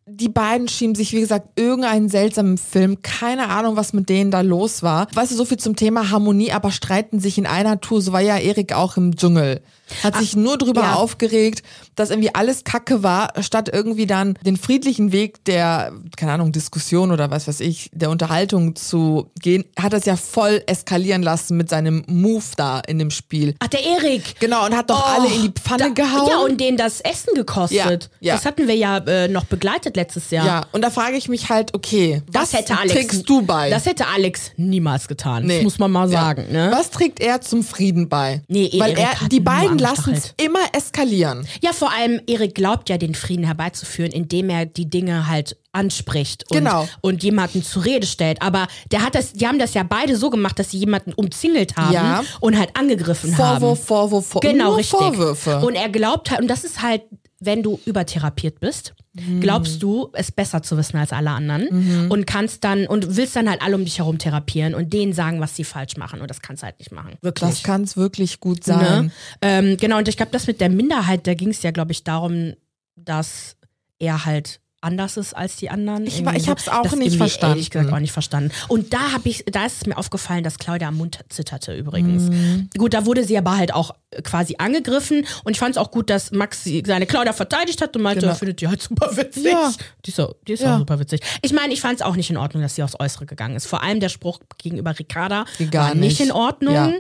[0.09, 3.03] Die beiden schieben sich, wie gesagt, irgendeinen seltsamen Film.
[3.03, 5.09] Keine Ahnung, was mit denen da los war.
[5.13, 8.01] Weißt du, so viel zum Thema Harmonie, aber streiten sich in einer Tour.
[8.01, 9.63] So war ja Erik auch im Dschungel.
[10.03, 10.95] Hat sich nur drüber ja.
[10.95, 11.63] aufgeregt,
[11.95, 17.13] dass irgendwie alles Kacke war, statt irgendwie dann den friedlichen Weg der, keine Ahnung, Diskussion
[17.13, 21.71] oder was weiß ich, der Unterhaltung zu gehen, hat das ja voll eskalieren lassen mit
[21.71, 23.55] seinem Move da in dem Spiel.
[23.61, 24.39] Ach, der Erik.
[24.41, 26.29] Genau, und hat doch alle in die Pfanne da, gehauen.
[26.31, 28.11] Ja, und denen das Essen gekostet.
[28.21, 28.35] Ja, ja.
[28.35, 30.47] Das hatten wir ja äh, noch begleitet letztes Jahr.
[30.47, 32.93] ja, und da frage ich mich halt, okay, Das was hätte Alex.
[32.93, 33.71] trägst du bei?
[33.71, 35.45] Das hätte Alex niemals getan.
[35.47, 35.57] Nee.
[35.57, 36.47] Das muss man mal sagen.
[36.51, 36.71] Ne?
[36.73, 38.43] Was trägt er zum Frieden bei?
[38.49, 41.47] Nee, Weil Erik er, die nur beiden lassen es immer eskalieren.
[41.63, 46.45] Ja, vor allem Erik glaubt ja, den Frieden herbeizuführen, indem er die Dinge halt anspricht
[46.51, 46.89] und, Genau.
[47.03, 48.41] und jemanden zur Rede stellt.
[48.43, 51.77] Aber der hat das, die haben das ja beide so gemacht, dass sie jemanden umzingelt
[51.77, 52.25] haben Ja.
[52.41, 53.61] und halt angegriffen haben.
[53.61, 54.53] Vorwurf, Vorwurf, Vorwurf.
[54.53, 54.99] Genau, richtig.
[54.99, 55.59] Vorwürfe.
[55.61, 57.03] Und er glaubt halt, und das ist halt,
[57.41, 58.95] wenn du übertherapiert bist,
[59.41, 63.49] glaubst du, es besser zu wissen als alle anderen und kannst dann und willst dann
[63.49, 66.21] halt alle um dich herum therapieren und denen sagen, was sie falsch machen.
[66.21, 67.17] Und das kannst du halt nicht machen.
[67.23, 67.51] Wirklich.
[67.51, 69.07] das kann es wirklich gut sein.
[69.07, 69.11] Ne?
[69.43, 72.05] Ähm, genau, und ich glaube, das mit der Minderheit, da ging es ja, glaube ich,
[72.05, 72.55] darum,
[72.97, 73.57] dass
[73.99, 76.07] er halt anders ist als die anderen.
[76.07, 76.51] Ich wa- ich so.
[76.53, 77.57] hab's auch nicht verstanden.
[77.57, 78.53] Ehrlich gesagt auch nicht verstanden.
[78.69, 82.31] Und da habe ich, da ist es mir aufgefallen, dass Claudia am Mund zitterte übrigens.
[82.31, 82.71] Mhm.
[82.79, 86.09] Gut, da wurde sie aber halt auch quasi angegriffen und ich fand es auch gut,
[86.09, 88.33] dass Max seine Claudia verteidigt hat und meinte, Genau.
[88.33, 89.45] er findet die halt super witzig.
[89.45, 89.73] Ja.
[90.05, 90.75] Die ist, so, die ist Ja.
[90.75, 91.21] auch super witzig.
[91.43, 93.67] Ich meine, ich fand es auch nicht in Ordnung, dass sie aufs Äußere gegangen ist.
[93.67, 96.21] Vor allem der Spruch gegenüber Ricarda gar war nicht nicht.
[96.21, 96.75] in Ordnung.
[96.75, 96.93] Ja.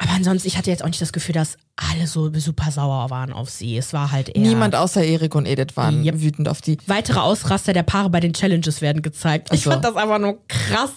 [0.00, 3.32] Aber ansonsten, ich hatte jetzt auch nicht das Gefühl, dass alle so super sauer waren
[3.32, 3.76] auf sie.
[3.76, 4.42] Es war halt eher.
[4.42, 6.20] Niemand außer Erik und Edith waren Yep.
[6.20, 6.78] wütend auf die.
[6.86, 9.48] Weitere Ausraster der Paare bei den Challenges werden gezeigt.
[9.52, 9.70] Ich so.
[9.70, 10.92] fand das einfach nur krass,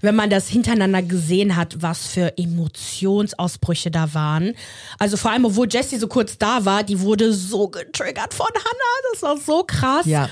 [0.00, 4.54] wenn man das hintereinander gesehen hat, was für Emotionsausbrüche da waren.
[4.98, 9.12] Also vor allem, obwohl Jessie so kurz da war, die wurde so getriggert von Hannah.
[9.12, 10.06] Das war so krass.
[10.06, 10.28] Ja.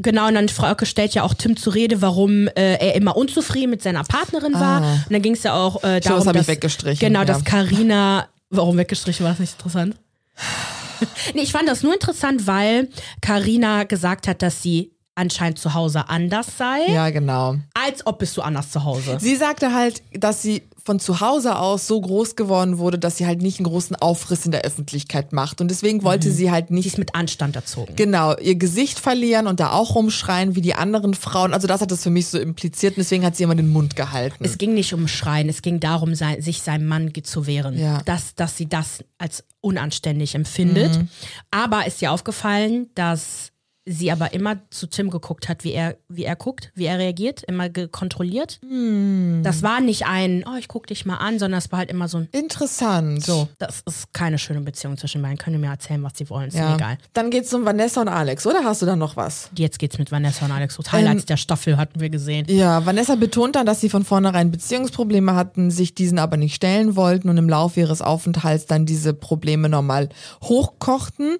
[0.00, 3.70] Genau, und dann Frauke stellt ja auch Tim zur Rede, warum äh, er immer unzufrieden
[3.70, 4.82] mit seiner Partnerin war.
[4.82, 4.92] Ah.
[5.06, 7.24] Und dann ging es ja auch äh, das darum, hab ich dass, weggestrichen, Genau, ja.
[7.24, 9.96] dass Karina, warum weggestrichen war das nicht interessant?
[11.34, 12.88] nee, ich fand das nur interessant, weil
[13.20, 17.56] Karina gesagt hat, dass sie anscheinend zu Hause anders sei, Ja, genau.
[17.74, 19.18] als ob bist du anders zu Hause.
[19.20, 23.26] Sie sagte halt, dass sie von zu Hause aus so groß geworden wurde, dass sie
[23.26, 25.60] halt nicht einen großen Aufriss in der Öffentlichkeit macht.
[25.60, 27.94] Und deswegen wollte sie halt Sie nicht ist mit Anstand erzogen.
[27.94, 31.52] Genau, ihr Gesicht verlieren und da auch rumschreien wie die anderen Frauen.
[31.52, 33.96] Also das hat es für mich so impliziert und deswegen hat sie immer den Mund
[33.96, 34.42] gehalten.
[34.42, 37.78] Es ging nicht um Schreien, es ging darum, sich seinem Mann zu wehren.
[37.78, 38.00] Ja.
[38.06, 40.96] Dass, dass sie das als unanständig empfindet.
[40.96, 41.08] Mhm.
[41.50, 43.52] Aber ist ihr aufgefallen, dass
[43.88, 47.42] sie aber immer zu Tim geguckt hat, wie er, wie er guckt, wie er reagiert,
[47.44, 48.60] immer kontrolliert.
[48.68, 49.40] Hm.
[49.42, 52.06] Das war nicht ein, oh, ich guck dich mal an, sondern es war halt immer
[52.06, 53.24] so ein, Interessant.
[53.24, 55.38] so, das ist keine schöne Beziehung zwischen beiden.
[55.38, 56.68] Können mir erzählen, was sie wollen, ist Ja.
[56.70, 56.98] mir egal.
[57.14, 59.48] Dann geht's um Vanessa und Alex, oder hast du da noch was?
[59.56, 60.92] Jetzt geht's mit Vanessa und Alex los.
[60.92, 62.46] Highlights der Staffel hatten wir gesehen.
[62.50, 66.94] Ja, Vanessa betont dann, dass sie von vornherein Beziehungsprobleme hatten, sich diesen aber nicht stellen
[66.94, 70.10] wollten und im Laufe ihres Aufenthalts dann diese Probleme nochmal
[70.42, 71.36] hochkochten.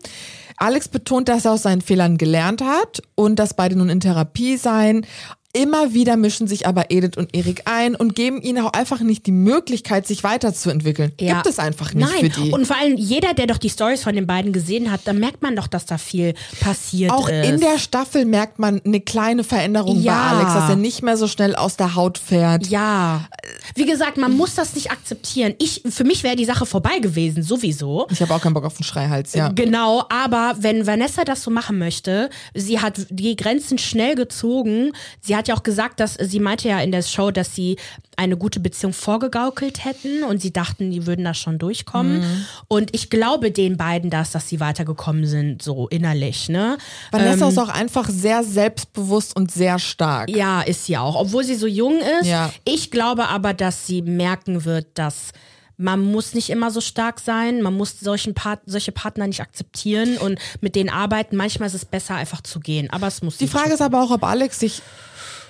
[0.57, 4.57] Alex betont, dass er aus seinen Fehlern gelernt hat und dass beide nun in Therapie
[4.57, 5.07] seien.
[5.55, 9.25] Immer wieder mischen sich aber Edith und Erik ein und geben ihnen auch einfach nicht
[9.27, 11.13] die Möglichkeit, sich weiterzuentwickeln.
[11.19, 11.35] Ja.
[11.37, 12.51] Gibt es einfach nicht Nein, für die.
[12.51, 15.41] und vor allem jeder, der doch die Stories von den beiden gesehen hat, da merkt
[15.41, 17.49] man doch, dass da viel passiert auch ist.
[17.49, 20.13] in der Staffel merkt man eine kleine Veränderung Ja.
[20.33, 22.67] bei Alex, dass er nicht mehr so schnell aus der Haut fährt.
[22.67, 23.27] Ja.
[23.75, 25.55] Wie gesagt, man muss das nicht akzeptieren.
[25.59, 28.07] Ich, für mich wäre die Sache vorbei gewesen, sowieso.
[28.11, 29.49] Ich habe auch keinen Bock auf den Schreihals, ja.
[29.49, 34.93] Genau, aber wenn Vanessa das so machen möchte, sie hat die Grenzen schnell gezogen.
[35.23, 37.77] Sie hat ja auch gesagt, dass sie meinte ja in der Show, dass sie
[38.17, 42.47] eine gute Beziehung vorgegaukelt hätten und sie dachten, die würden da schon durchkommen.
[42.67, 46.79] Und ich glaube den beiden das, dass sie weitergekommen sind, so innerlich, ne?
[47.13, 50.31] Vanessa ist auch einfach sehr selbstbewusst und sehr stark.
[50.31, 52.27] Ja, ist sie auch, obwohl sie so jung ist.
[52.27, 52.53] Ja.
[52.65, 55.33] Ich glaube aber, dass sie merken wird, dass
[55.79, 60.19] man muss nicht immer so stark sein, man muss solchen Part solche Partner nicht akzeptieren
[60.19, 61.37] und mit denen arbeiten.
[61.37, 62.91] Manchmal ist es besser, einfach zu gehen.
[62.91, 64.83] Aber es muss Die Frage ist aber auch, ob Alex sich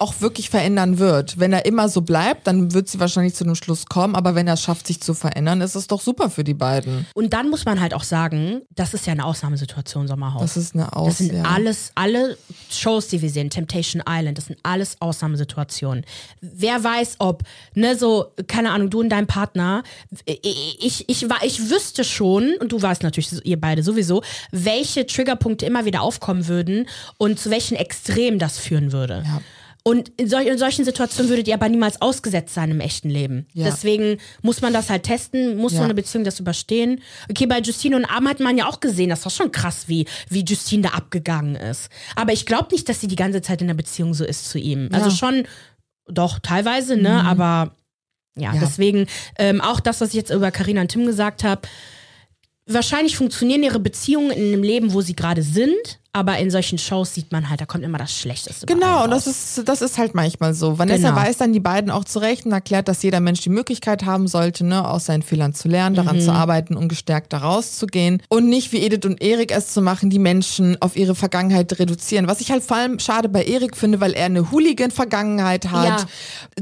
[0.00, 1.38] auch wirklich verändern wird.
[1.38, 4.14] Wenn er immer so bleibt, dann wird sie wahrscheinlich zu dem Schluss kommen.
[4.14, 7.06] Aber wenn er es schafft, sich zu verändern, ist es doch super für die beiden.
[7.14, 10.40] Und dann muss man halt auch sagen, das ist ja eine Ausnahmesituation, Sommerhaus.
[10.40, 11.42] Das ist eine Aus Das sind ja.
[11.44, 12.36] alles, alle
[12.70, 16.04] Shows, die wir sehen, Temptation Island, das sind alles Ausnahmesituationen.
[16.40, 17.42] Wer weiß, ob,
[17.74, 19.82] ne, so, keine Ahnung, du und dein Partner,
[20.24, 25.66] ich, ich, war, ich wüsste schon, und du weißt natürlich, ihr beide sowieso, welche Triggerpunkte
[25.66, 29.22] immer wieder aufkommen würden und zu welchen Extremen das führen würde.
[29.24, 29.40] Ja.
[29.88, 33.46] Und in, sol in solchen Situationen würdet ihr aber niemals ausgesetzt sein im echten Leben.
[33.54, 33.64] Ja.
[33.64, 35.84] Deswegen muss man das halt testen, muss so Ja.
[35.84, 37.00] eine Beziehung das überstehen.
[37.30, 40.06] Okay, bei Justine und Arm hat man ja auch gesehen, das war schon krass, wie,
[40.28, 41.88] wie Justine da abgegangen ist.
[42.16, 44.58] Aber ich glaube nicht, dass sie die ganze Zeit in der Beziehung so ist zu
[44.58, 44.88] ihm.
[44.92, 45.14] Also Ja.
[45.16, 45.46] schon,
[46.06, 47.74] doch, teilweise, ne, aber
[48.36, 49.06] ja, deswegen
[49.38, 51.62] ähm, auch das, was ich jetzt über Karina und Tim gesagt habe.
[52.66, 57.14] Wahrscheinlich funktionieren ihre Beziehungen in einem Leben, wo sie gerade sind, aber in solchen Shows
[57.14, 58.66] sieht man halt, da kommt immer das Schlechteste.
[58.66, 60.78] bei Genau, und das ist, das ist halt manchmal so.
[60.78, 61.20] Vanessa Genau.
[61.20, 64.64] weist dann die beiden auch zurecht und erklärt, dass jeder Mensch die Möglichkeit haben sollte,
[64.64, 66.20] ne, aus seinen Fehlern zu lernen, daran Mhm.
[66.22, 68.22] zu arbeiten und gestärkt da rauszugehen.
[68.28, 72.26] Und nicht wie Edith und Erik es zu machen, die Menschen auf ihre Vergangenheit reduzieren.
[72.26, 76.00] Was ich halt vor allem schade bei Erik finde, weil er eine Hooligan-Vergangenheit hat.
[76.00, 76.06] Ja.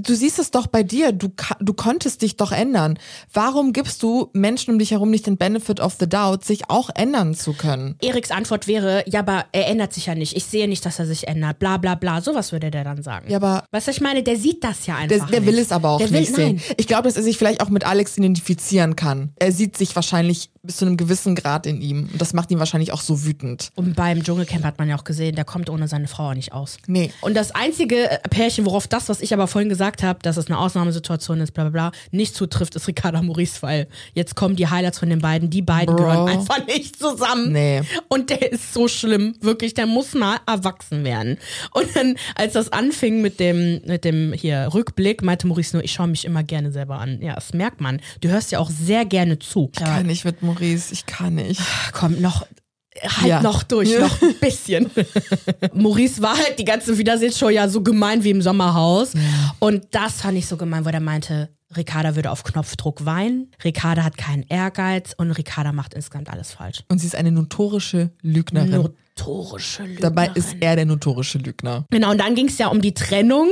[0.00, 1.28] Du siehst es doch bei dir, du,
[1.60, 2.98] du konntest dich doch ändern.
[3.32, 6.90] Warum gibst du Menschen um dich herum nicht den Benefit of the doubt, sich auch
[6.94, 7.96] ändern zu können?
[8.02, 9.22] Eriks Antwort wäre, ja,
[9.52, 10.36] er ändert sich ja nicht.
[10.36, 11.58] Ich sehe nicht, dass er sich ändert.
[11.58, 12.20] Bla bla bla.
[12.20, 13.30] Sowas würde der dann sagen.
[13.30, 14.22] Ja, aber was ich meine?
[14.22, 15.30] Der sieht das ja Der, einfach.
[15.30, 15.48] der nicht.
[15.52, 16.56] will es aber auch der nicht will, sehen.
[16.56, 16.74] Nein.
[16.76, 19.30] Ich glaube, dass er sich vielleicht auch mit Alex identifizieren kann.
[19.36, 22.08] Er sieht sich wahrscheinlich bis zu einem gewissen Grad in ihm.
[22.12, 23.70] Und das macht ihn wahrscheinlich auch so wütend.
[23.76, 26.52] Und beim Dschungelcamp hat man ja auch gesehen, der kommt ohne seine Frau auch nicht
[26.52, 26.78] aus.
[26.88, 27.12] Nee.
[27.20, 30.58] Und das einzige Pärchen, worauf das, was ich aber vorhin gesagt habe, dass es eine
[30.58, 34.98] Ausnahmesituation ist, bla bla bla, nicht zutrifft, ist Ricarda Maurice, weil jetzt kommen die Highlights
[34.98, 35.50] von den beiden.
[35.50, 36.04] Die beiden Bro.
[36.04, 37.52] gehören einfach nicht zusammen.
[37.52, 37.82] Nee.
[38.08, 41.38] Und der ist so schlimm, wirklich, der muss mal erwachsen werden.
[41.72, 45.92] Und dann, als das anfing mit dem, mit dem hier Rückblick, meinte Maurice nur, ich
[45.92, 47.20] schaue mich immer gerne selber an.
[47.20, 48.00] Ja, das merkt man.
[48.20, 49.70] Du hörst ja auch sehr gerne zu.
[49.74, 51.60] Ich kann nicht mit Maurice, ich kann nicht.
[51.92, 52.46] Komm, noch.
[53.02, 53.42] Halt Ja.
[53.42, 54.00] noch durch, Ja.
[54.06, 54.90] noch ein bisschen.
[55.74, 59.12] Maurice war halt die ganze Wiedersehensshow ja so gemein wie im Sommerhaus.
[59.58, 64.04] Und das fand ich so gemein, wo der meinte, Ricarda würde auf Knopfdruck weinen, Ricarda
[64.04, 66.84] hat keinen Ehrgeiz und Ricarda macht insgesamt alles falsch.
[66.88, 68.88] Und sie ist eine notorische Lügnerin.
[69.18, 70.02] Notorische Lügnerin.
[70.02, 71.86] Dabei ist er der notorische Lügner.
[71.90, 73.50] Genau, und dann ging es ja um die Trennung,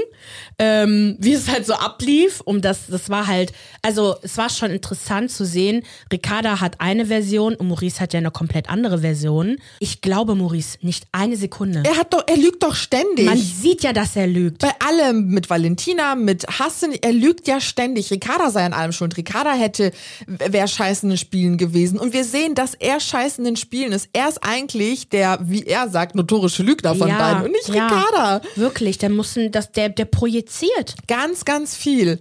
[0.58, 2.42] ähm, wie es halt so ablief.
[2.44, 5.82] Um das, das war halt, also es war schon interessant zu sehen.
[6.12, 9.56] Ricarda hat eine Version und Maurice hat ja eine komplett andere Version.
[9.80, 11.82] Ich glaube, Maurice, nicht eine Sekunde.
[11.84, 13.24] Er hat doch, er lügt doch ständig.
[13.24, 14.58] Man sieht ja, dass er lügt.
[14.58, 18.10] bei allem, mit Valentina, mit Hassen, er lügt ja ständig.
[18.10, 19.16] Ricarda sei an allem schuld.
[19.16, 19.92] Ricarda hätte,
[20.26, 21.98] wäre scheiße in den Spielen gewesen.
[21.98, 24.08] Und wir sehen, dass er scheiße in den Spielen ist.
[24.12, 28.40] Er ist eigentlich der, wie er sagt, notorische Lügner von beiden und nicht ja, Ricarda.
[28.56, 30.94] Wirklich, der muss, ein- das, der, der projiziert.
[31.08, 32.20] Ganz, ganz viel.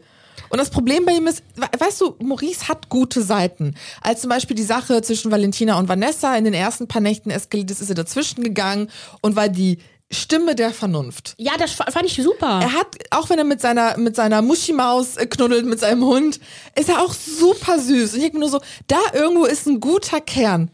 [0.49, 3.75] Und das Problem bei ihm ist, we- weißt du, Maurice hat gute Seiten.
[4.01, 7.71] Als zum Beispiel die Sache zwischen Valentina und Vanessa in den ersten paar Nächten eskaliert
[7.71, 8.89] ist, ist er dazwischen gegangen
[9.21, 9.79] und war die
[10.11, 11.33] Stimme der Vernunft.
[11.39, 12.59] Ja, das fa- fand ich super.
[12.61, 16.39] Er hat, auch wenn er mit seiner, mit seiner Muschimaus äh, knuddelt, mit seinem Hund,
[16.79, 18.11] ist er auch super süß.
[18.11, 20.69] Und ich denke mir nur so, da irgendwo ist ein guter Kern.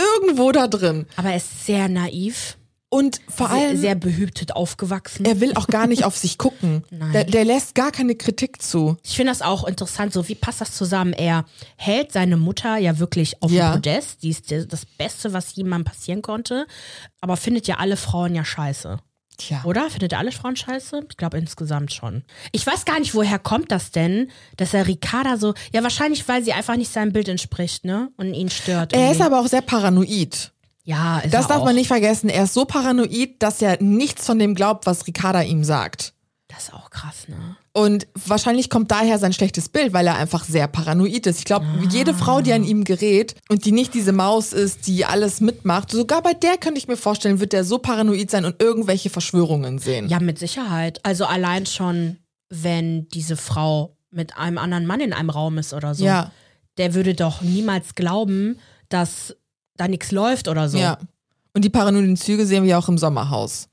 [0.00, 1.06] Irgendwo da drin.
[1.16, 2.56] Aber er ist sehr naiv.
[2.92, 5.24] Und vor sehr, allem, sehr behütet aufgewachsen.
[5.24, 6.82] er will auch gar nicht auf sich gucken.
[6.90, 7.12] Nein.
[7.12, 8.96] Der, der lässt gar keine Kritik zu.
[9.04, 11.12] Ich finde das auch interessant, so wie passt das zusammen?
[11.12, 11.44] Er
[11.76, 13.70] hält seine Mutter ja wirklich auf Ja.
[13.70, 16.66] dem Podest, die ist das Beste, was jemandem passieren konnte,
[17.20, 18.98] aber findet ja alle Frauen ja scheiße.
[19.40, 19.62] Tja.
[19.64, 19.88] Oder?
[19.90, 21.06] Findet er alle Frauen scheiße?
[21.10, 22.24] Ich glaube insgesamt schon.
[22.52, 25.54] Ich weiß gar nicht, woher kommt das denn, dass er Ricarda so.
[25.72, 28.10] Ja, wahrscheinlich, weil sie einfach nicht seinem Bild entspricht, ne?
[28.18, 28.92] Und ihn stört.
[28.92, 29.22] Er ist irgendwie.
[29.22, 30.52] aber auch sehr paranoid.
[30.84, 31.64] ja, ist Das darf auch.
[31.64, 32.28] man nicht vergessen.
[32.28, 36.12] Er ist so paranoid, dass er nichts von dem glaubt, was Ricarda ihm sagt.
[36.48, 37.56] Das ist auch krass, ne?
[37.72, 41.38] Und wahrscheinlich kommt daher sein schlechtes Bild, weil er einfach sehr paranoid ist.
[41.38, 45.04] Ich glaube, jede Frau, die an ihm gerät und die nicht diese Maus ist, die
[45.04, 48.60] alles mitmacht, sogar bei der könnte ich mir vorstellen, wird der so paranoid sein und
[48.60, 50.08] irgendwelche Verschwörungen sehen.
[50.08, 50.98] Ja, mit Sicherheit.
[51.04, 52.16] Also allein schon,
[52.48, 56.04] wenn diese Frau mit einem anderen Mann in einem Raum ist oder so.
[56.04, 56.32] Ja,
[56.76, 59.36] Der würde doch niemals glauben, dass
[59.76, 60.76] da nichts läuft oder so.
[60.78, 60.98] ja.
[61.52, 63.68] Und die paranoiden Züge sehen wir auch im Sommerhaus.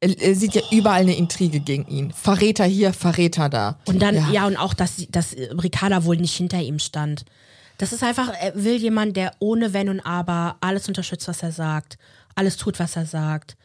[0.00, 2.12] Er, er sieht ja überall eine Intrige gegen ihn.
[2.12, 3.78] Verräter hier, Verräter da.
[3.86, 4.46] Und dann, ja, Ja.
[4.46, 7.24] und auch, dass, dass äh, Ricarda wohl nicht hinter ihm stand.
[7.78, 11.52] Das ist einfach, er will jemand, der ohne Wenn und Aber alles unterstützt, was er
[11.52, 11.98] sagt,
[12.34, 13.56] alles tut, was er sagt,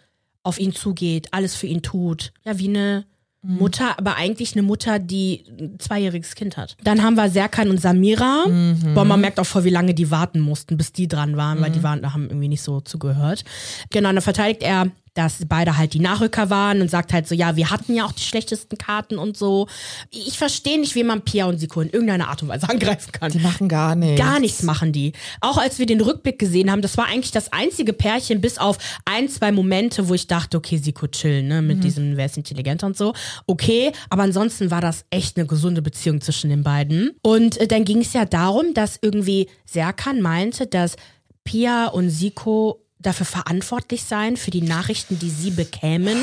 [0.44, 2.32] auf ihn zugeht, alles für ihn tut.
[2.46, 3.06] Ja, wie eine
[3.44, 3.56] Mhm.
[3.58, 6.78] Mutter, aber eigentlich eine Mutter, die ein zweijähriges Kind hat.
[6.84, 8.46] Dann haben wir Serkan und Samira.
[8.48, 8.94] Mhm.
[8.94, 11.72] Boah, man merkt auch voll, wie lange die warten mussten, bis die dran waren, weil
[11.72, 13.44] die waren, haben irgendwie nicht so zugehört.
[13.90, 17.56] Genau, dann verteidigt er, dass beide halt die Nachrücker waren und sagt halt so, ja,
[17.56, 19.68] wir hatten ja auch die schlechtesten Karten und so.
[20.10, 23.32] Ich verstehe nicht, wie man Pia und Siko in irgendeiner Art und Weise angreifen kann.
[23.32, 24.22] Die machen gar nichts.
[24.22, 25.12] Gar nichts machen die.
[25.42, 28.78] Auch als wir den Rückblick gesehen haben, das war eigentlich das einzige Pärchen, bis auf
[29.06, 32.88] ein, zwei Momente, wo ich dachte, okay, Siko chillen, ne, mit diesem, wer ist intelligenter
[32.88, 33.14] und so.
[33.48, 37.12] Okay, aber ansonsten war das echt eine gesunde Beziehung zwischen den beiden.
[37.22, 40.96] Und äh, dann ging es ja darum, dass irgendwie Serkan meinte, dass
[41.44, 46.18] Pia und Siko dafür verantwortlich seien, für die Nachrichten, die sie bekämen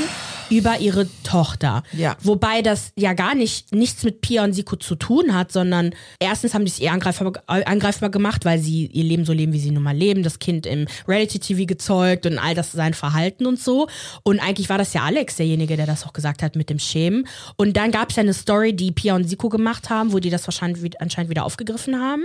[0.50, 1.82] über ihre Tochter.
[1.92, 2.16] Ja.
[2.22, 6.54] Wobei das ja gar nicht nichts mit Pia und Siko zu tun hat, sondern erstens
[6.54, 9.70] haben die es eher angreifbar, angreifbar gemacht, weil sie ihr Leben so leben, wie sie
[9.70, 13.88] nun mal leben, das Kind im Reality-TV gezeugt und all das sein Verhalten und so.
[14.22, 17.26] Und eigentlich war das ja Alex derjenige, der das auch gesagt hat mit dem Schämen.
[17.56, 20.30] Und dann gab es ja eine Story, die Pia und Siko gemacht haben, wo die
[20.30, 22.24] das wahrscheinlich anscheinend wieder aufgegriffen haben.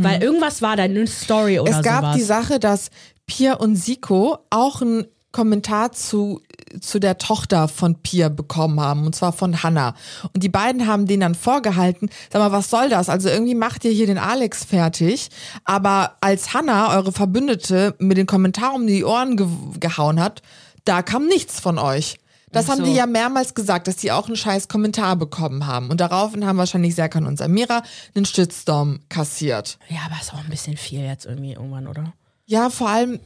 [0.00, 1.78] Weil irgendwas war da, eine Story oder Mhm.
[1.78, 2.16] Es gab sowas.
[2.16, 2.90] die Sache, dass
[3.26, 6.40] Pia und Siko auch einen Kommentar zu,
[6.80, 9.94] zu der Tochter von Pia bekommen haben, und zwar von Hannah.
[10.32, 13.10] Und die beiden haben den dann vorgehalten, sag mal, was soll das?
[13.10, 15.28] Also irgendwie macht ihr hier den Alex fertig,
[15.64, 19.46] aber als Hannah, eure Verbündete, mit den Kommentaren um die Ohren ge
[19.78, 20.40] gehauen hat,
[20.84, 22.16] da kam nichts von euch.
[22.56, 22.84] Das haben so.
[22.84, 25.90] die ja mehrmals gesagt, dass die auch einen scheiß Kommentar bekommen haben.
[25.90, 27.82] Und daraufhin haben wahrscheinlich Serkan und Samira
[28.14, 29.78] einen Shitstorm kassiert.
[29.88, 32.12] ja, aber ist auch ein bisschen viel jetzt irgendwie irgendwann, oder?
[32.46, 33.20] Ja, vor allem,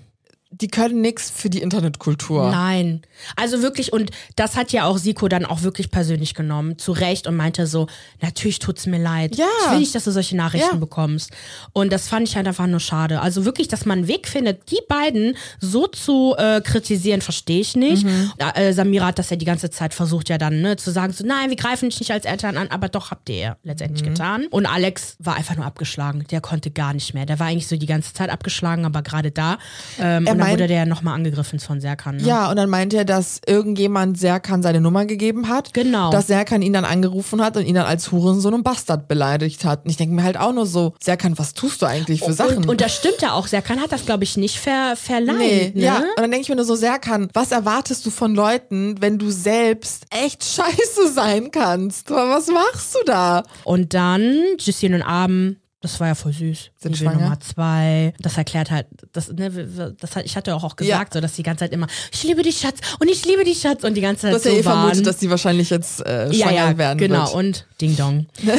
[0.53, 2.51] die können nichts für die Internetkultur.
[2.51, 3.03] Nein.
[3.37, 7.27] Also wirklich, und das hat ja auch Siko dann auch wirklich persönlich genommen, zu Recht,
[7.29, 7.87] und meinte so,
[8.21, 9.37] natürlich tut's mir leid.
[9.37, 9.47] Ja.
[9.67, 10.77] Ich will nicht, dass du solche Nachrichten Ja.
[10.77, 11.31] bekommst.
[11.73, 13.21] Und das fand ich halt einfach nur schade.
[13.21, 17.77] Also wirklich, dass man einen Weg findet, die beiden so zu äh, kritisieren, verstehe ich
[17.77, 18.05] nicht.
[18.05, 18.33] Mhm.
[18.55, 21.25] Äh, Samira hat das ja die ganze Zeit versucht, ja dann, ne, zu sagen, so,
[21.25, 24.09] nein, wir greifen dich nicht als Eltern an, aber doch habt ihr ja letztendlich Mhm.
[24.15, 24.47] getan.
[24.51, 26.25] Und Alex war einfach nur abgeschlagen.
[26.31, 27.25] Der konnte gar nicht mehr.
[27.25, 29.59] Der war eigentlich so die ganze Zeit abgeschlagen, aber gerade da.
[30.01, 32.16] Ähm, dann meint- wurde der nochmal angegriffen von Serkan.
[32.16, 32.22] Ne?
[32.24, 35.72] Ja, und dann meint er, dass irgendjemand Serkan seine Nummer gegeben hat.
[35.74, 36.11] Genau.
[36.11, 39.85] Dass Serkan ihn dann angerufen hat und ihn dann als Hurensohn und Bastard beleidigt hat.
[39.85, 42.59] Und ich denke mir halt auch nur so, Serkan, was tust du eigentlich für Sachen?
[42.59, 43.46] Und, und das stimmt ja auch.
[43.46, 45.38] Serkan hat das, glaube ich, nicht ver, verleihen.
[45.38, 45.83] Nee, ne?
[45.85, 45.96] ja.
[45.98, 49.31] Und dann denke ich mir nur so, Serkan, was erwartest du von Leuten, wenn du
[49.31, 52.11] selbst echt scheiße sein kannst?
[52.11, 53.42] Was machst du da?
[53.64, 55.57] Und dann Justine und Abend.
[55.83, 56.71] Das war ja voll süß.
[56.77, 57.23] Sind will schwanger?
[57.23, 58.12] Nummer zwei.
[58.21, 59.51] Das erklärt halt, das, ne,
[59.99, 62.43] das hat, ich hatte auch, auch gesagt, so, dass die ganze Zeit immer, ich liebe
[62.43, 64.57] dich, Schatz, und ich liebe dich, Schatz, und die ganze Zeit Du hast so ja
[64.57, 64.81] eh waren.
[64.81, 67.25] vermutet, dass die wahrscheinlich jetzt äh, ja, schwanger ja, werden genau.
[67.25, 67.35] wird.
[67.35, 68.27] Und Ding Dong.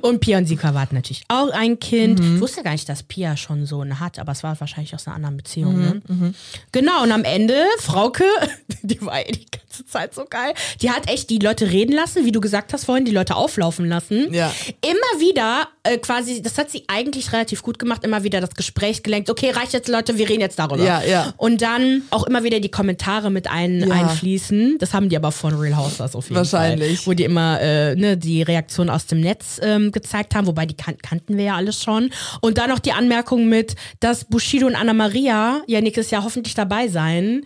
[0.00, 2.18] Und Pia und Sika erwarten natürlich auch ein Kind.
[2.20, 2.36] Mhm.
[2.36, 5.06] Ich wusste gar nicht, dass Pia schon so einen hat, aber es war wahrscheinlich aus
[5.06, 5.76] einer anderen Beziehung.
[5.76, 6.34] Mhm, Ne?
[6.72, 8.24] Genau, und am Ende, Frauke,
[8.82, 10.54] die war eh die ganze Zeit so geil.
[10.80, 13.86] Die hat echt die Leute reden lassen, wie du gesagt hast vorhin, die Leute auflaufen
[13.88, 14.32] lassen.
[14.32, 14.52] Ja.
[14.82, 19.02] Immer wieder, äh, quasi, das hat sie eigentlich relativ gut gemacht, immer wieder das Gespräch
[19.02, 19.30] gelenkt.
[19.30, 20.82] Okay, reicht jetzt, Leute, wir reden jetzt darüber.
[20.84, 21.32] Ja, ja.
[21.36, 23.94] Und dann auch immer wieder die Kommentare mit ein, Ja.
[23.94, 24.78] einfließen.
[24.78, 26.98] Das haben die aber von Real Housewives auf jeden Wahrscheinlich.
[27.00, 27.06] Fall.
[27.06, 30.74] Wo die immer äh, ne, die Reaktion aus dem Netz ähm, gezeigt haben, wobei die
[30.76, 32.10] kan kannten wir ja alles schon.
[32.40, 36.54] Und dann noch die Anmerkung mit, dass Bushido und Anna Maria ja nächstes Jahr hoffentlich
[36.54, 37.42] dabei sein.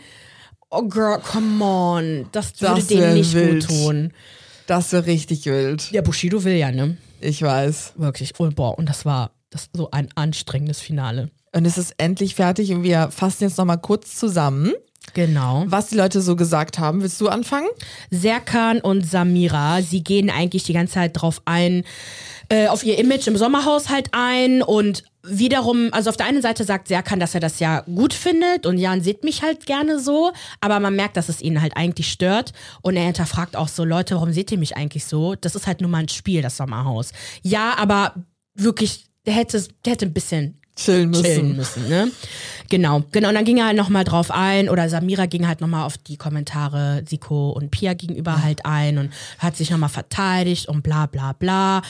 [0.71, 2.27] Oh girl, come on.
[2.33, 3.67] Das würde Das denen nicht wild.
[3.67, 4.13] gut tun.
[4.67, 5.91] Das wäre richtig wild.
[5.91, 6.97] Ja, Bushido will ja, ne?
[7.21, 7.95] Ich weiß.
[7.97, 8.33] Wirklich.
[8.39, 11.31] Oh, boah, und das war das so ein anstrengendes Finale.
[11.53, 14.73] Und es ist endlich fertig und wir fassen jetzt nochmal kurz zusammen.
[15.15, 15.65] Genau.
[15.67, 17.03] was die Leute so gesagt haben.
[17.03, 17.67] Willst du anfangen?
[18.11, 21.85] Serkan und Samira, sie gehen eigentlich die ganze Zeit drauf ein,
[22.49, 26.89] äh, auf ihr Image im Sommerhaushalt ein und wiederum, also auf der einen Seite sagt
[26.89, 30.81] Serkan, dass er das ja gut findet und Jan sieht mich halt gerne so, aber
[30.81, 32.53] man merkt, dass es ihn halt eigentlich stört
[32.83, 35.35] und er hinterfragt auch so, Leute, warum seht ihr mich eigentlich so?
[35.35, 37.13] Das ist halt nur mal ein Spiel, das Sommerhaus.
[37.43, 38.15] Ja, aber
[38.55, 41.25] wirklich, der hätte, der hätte ein bisschen Chillen müssen.
[41.25, 42.11] chillen müssen, ne?
[42.71, 43.29] Genau, genau.
[43.29, 46.17] Und dann ging er halt nochmal drauf ein, oder Samira ging halt nochmal auf die
[46.17, 51.33] Kommentare Siko und Pia gegenüber halt ein und hat sich nochmal verteidigt und bla bla
[51.33, 51.83] bla.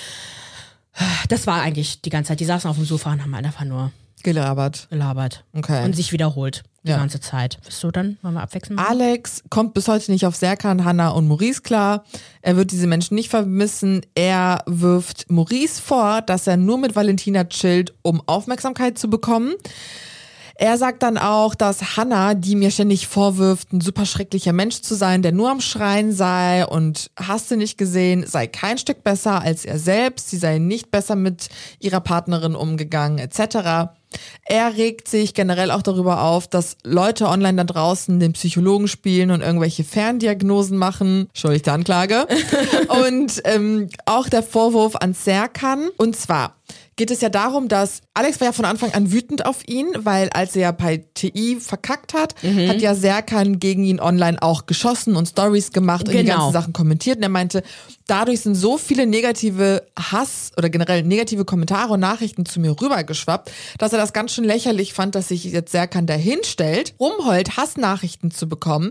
[1.28, 2.40] Das war eigentlich die ganze Zeit.
[2.40, 4.86] Die saßen auf dem Sofa und haben einfach nur Gelabert.
[4.90, 5.44] gelabert.
[5.56, 5.84] Okay.
[5.84, 6.96] Und sich wiederholt die Ja.
[6.98, 7.58] ganze Zeit.
[7.64, 8.18] Bist du dann?
[8.22, 8.78] Wollen wir abwechseln?
[8.78, 12.04] Alex kommt bis heute nicht auf Serkan, Hannah und Maurice klar.
[12.42, 14.02] Er wird diese Menschen nicht vermissen.
[14.14, 19.54] Er wirft Maurice vor, dass er nur mit Valentina chillt, um Aufmerksamkeit zu bekommen.
[20.60, 24.94] Er sagt dann auch, dass Hannah, die mir ständig vorwirft, ein super schrecklicher Mensch zu
[24.94, 29.40] sein, der nur am Schreien sei und hast du nicht gesehen, sei kein Stück besser
[29.40, 33.88] als er selbst, sie sei nicht besser mit ihrer Partnerin umgegangen, etc.
[34.44, 39.30] Er regt sich generell auch darüber auf, dass Leute online da draußen den Psychologen spielen
[39.30, 41.30] und irgendwelche Ferndiagnosen machen.
[41.32, 42.26] Schuldigte Anklage.
[43.06, 45.88] und ähm, auch der Vorwurf an Serkan.
[45.96, 46.56] Und zwar
[47.00, 50.28] geht es ja darum, dass Alex war ja von Anfang an wütend auf ihn, weil
[50.34, 55.26] als er bei TI verkackt hat, hat ja Serkan gegen ihn online auch geschossen und
[55.26, 56.36] Stories gemacht und die Genau.
[56.36, 57.16] ganzen Sachen kommentiert.
[57.16, 57.62] Und er meinte,
[58.06, 63.50] dadurch sind so viele negative Hass oder generell negative Kommentare und Nachrichten zu mir rübergeschwappt,
[63.78, 68.46] dass er das ganz schön lächerlich fand, dass sich jetzt Serkan dahinstellt, rumheult, Hassnachrichten zu
[68.46, 68.90] bekommen,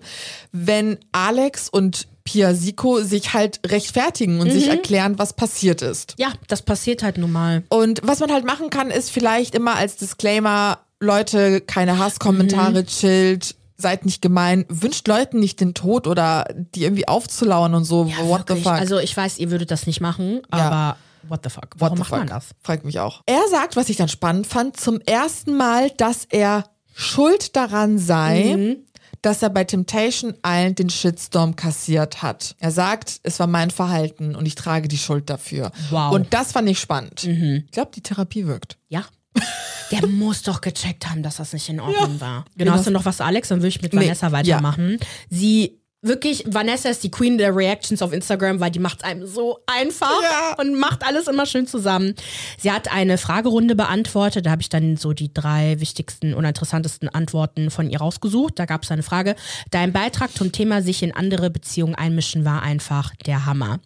[0.51, 6.13] wenn Alex und Pia Siko sich halt rechtfertigen und sich erklären, was passiert ist.
[6.19, 7.63] Ja, das passiert halt nun mal.
[7.69, 13.55] Und was man halt machen kann, ist vielleicht immer als Disclaimer, Leute, keine Hasskommentare, chillt,
[13.77, 18.05] seid nicht gemein, wünscht Leuten nicht den Tod oder die irgendwie aufzulauern und so.
[18.05, 18.63] Ja, What the wirklich.
[18.63, 18.73] fuck?
[18.73, 20.59] Also ich weiß, ihr würdet das nicht machen, Ja.
[20.69, 20.97] aber
[21.29, 21.69] what the fuck?
[21.77, 22.19] Warum the macht fuck?
[22.19, 22.49] man das?
[22.61, 23.21] Fragt mich auch.
[23.25, 28.53] Er sagt, was ich dann spannend fand, zum ersten Mal, dass er schuld daran sei,
[28.57, 28.75] Mhm.
[29.21, 32.55] Dass er bei Temptation Island den Shitstorm kassiert hat.
[32.59, 35.71] Er sagt, es war mein Verhalten und ich trage die Schuld dafür.
[35.89, 36.07] Wow.
[36.07, 36.13] Mhm.
[36.13, 37.23] Und das fand ich spannend.
[37.23, 38.77] Ich glaube, die Therapie wirkt.
[38.87, 39.05] Ja.
[39.91, 42.45] Der muss doch gecheckt haben, dass das nicht in Ordnung war.
[42.57, 43.49] Genau, hast du noch was, Alex?
[43.49, 44.97] Dann würde ich mit Nee, Vanessa weitermachen.
[45.29, 49.59] Sie, wirklich, Vanessa ist die Queen der Reactions auf Instagram, weil die macht einem so
[49.65, 50.55] einfach Ja.
[50.57, 52.15] und macht alles immer schön zusammen.
[52.57, 57.09] Sie hat eine Fragerunde beantwortet, da habe ich dann so die drei wichtigsten und interessantesten
[57.09, 58.57] Antworten von ihr rausgesucht.
[58.57, 59.35] Da gab es eine Frage.
[59.71, 63.79] Dein Beitrag zum Thema sich in andere Beziehungen einmischen war einfach der Hammer.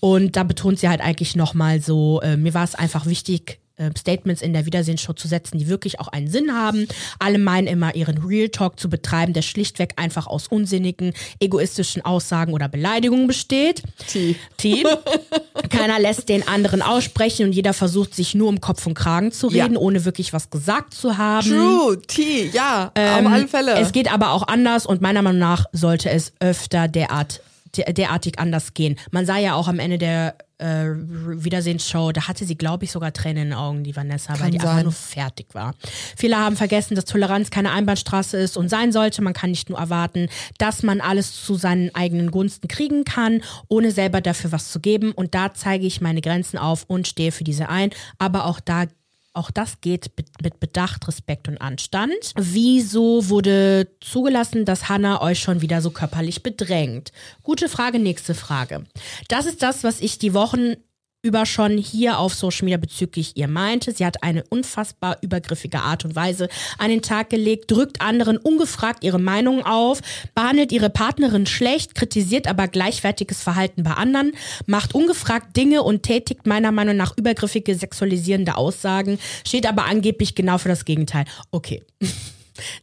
[0.00, 3.60] Und da betont sie halt eigentlich nochmal so, äh, mir war es einfach wichtig,
[3.96, 6.86] Statements in der Wiedersehensshow zu setzen, die wirklich auch einen Sinn haben.
[7.18, 12.52] Alle meinen immer, ihren Real Talk zu betreiben, der schlichtweg einfach aus unsinnigen, egoistischen Aussagen
[12.52, 13.82] oder Beleidigungen besteht.
[14.06, 14.36] T.
[14.56, 14.84] T.
[15.70, 19.50] Keiner lässt den anderen aussprechen und jeder versucht, sich nur um Kopf und Kragen zu
[19.50, 19.64] Ja.
[19.64, 21.48] reden, ohne wirklich was gesagt zu haben.
[21.48, 23.72] True, T, ja, Ähm, auf alle Fälle.
[23.78, 27.40] Es geht aber auch anders und meiner Meinung nach sollte es öfter derart,
[27.76, 28.96] der, derartig anders gehen.
[29.10, 33.12] Man sah ja auch am Ende der äh, Wiedersehensshow, da hatte sie, glaube ich, sogar
[33.12, 34.82] Tränen in den Augen, die Vanessa, weil Kann die einfach sein.
[34.84, 35.74] nur fertig war.
[36.16, 39.22] Viele haben vergessen, dass Toleranz keine Einbahnstraße ist und sein sollte.
[39.22, 43.90] Man kann nicht nur erwarten, dass man alles zu seinen eigenen Gunsten kriegen kann, ohne
[43.90, 45.12] selber dafür was zu geben.
[45.12, 47.90] Und da zeige ich meine Grenzen auf und stehe für diese ein.
[48.18, 48.86] Aber auch da
[49.34, 50.10] auch das geht
[50.42, 52.32] mit Bedacht, Respekt und Anstand.
[52.36, 57.12] Wieso wurde zugelassen, dass Hannah euch schon wieder so körperlich bedrängt?
[57.42, 58.84] Gute Frage, nächste Frage.
[59.28, 60.76] Das ist das, was ich die Wochen
[61.24, 63.92] über schon hier auf Social Media bezüglich ihr meinte.
[63.92, 69.02] Sie hat eine unfassbar übergriffige Art und Weise an den Tag gelegt, drückt anderen ungefragt
[69.02, 70.00] ihre Meinung auf,
[70.34, 74.32] behandelt ihre Partnerin schlecht, kritisiert aber gleichwertiges Verhalten bei anderen,
[74.66, 80.58] macht ungefragt Dinge und tätigt meiner Meinung nach übergriffige sexualisierende Aussagen, steht aber angeblich genau
[80.58, 81.24] für das Gegenteil.
[81.50, 81.82] Okay.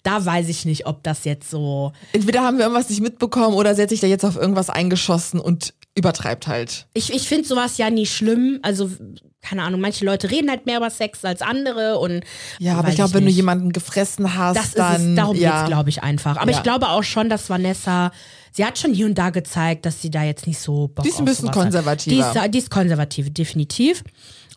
[0.03, 1.93] Da weiß ich nicht, ob das jetzt so.
[2.11, 5.39] Entweder haben wir irgendwas nicht mitbekommen oder sie hat sich da jetzt auf irgendwas eingeschossen
[5.39, 6.87] und übertreibt halt.
[6.93, 8.59] Ich, ich finde sowas ja nie schlimm.
[8.61, 8.89] Also,
[9.41, 12.23] keine Ahnung, manche Leute reden halt mehr über Sex als andere und.
[12.59, 13.33] Ja, aber ich glaube, wenn nicht.
[13.33, 15.57] du jemanden gefressen hast, Das ist dann es, darum ja.
[15.59, 16.37] geht's, glaube ich, einfach.
[16.37, 16.57] Aber Ja.
[16.57, 18.11] ich glaube auch schon, dass Vanessa,
[18.51, 21.09] sie hat schon hier und da gezeigt, dass sie da jetzt nicht so Bock Die
[21.09, 22.31] ist ein bisschen konservativer.
[22.33, 24.03] Die ist, die ist konservativ, definitiv.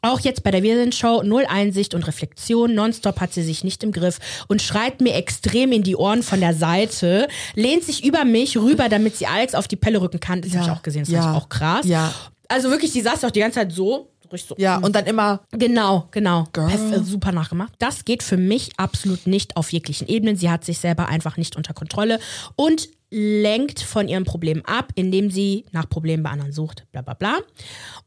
[0.03, 3.91] Auch jetzt bei der Wirsenshow, null Einsicht und Reflexion, nonstop hat sie sich nicht im
[3.91, 8.59] Griff und schreit mir extrem in die Ohren von der Seite, lehnt sich über mich
[8.59, 10.43] rüber, damit sie Alex auf die Pelle rücken kann.
[10.43, 10.61] Das Ja.
[10.61, 11.23] habe ich auch gesehen, das Ja.
[11.23, 11.87] fand ich auch krass.
[11.87, 12.13] Ja.
[12.49, 14.55] Also wirklich, die saß auch die ganze Zeit so, Richtig so.
[14.59, 16.45] Ja, und dann immer, Genau, genau.
[16.53, 17.73] Perf- äh, super nachgemacht.
[17.79, 20.37] Das geht für mich absolut nicht auf jeglichen Ebenen.
[20.37, 22.19] Sie hat sich selber einfach nicht unter Kontrolle
[22.57, 27.15] und lenkt von ihrem Problem ab, indem sie nach Problemen bei anderen sucht, bla bla
[27.15, 27.39] bla.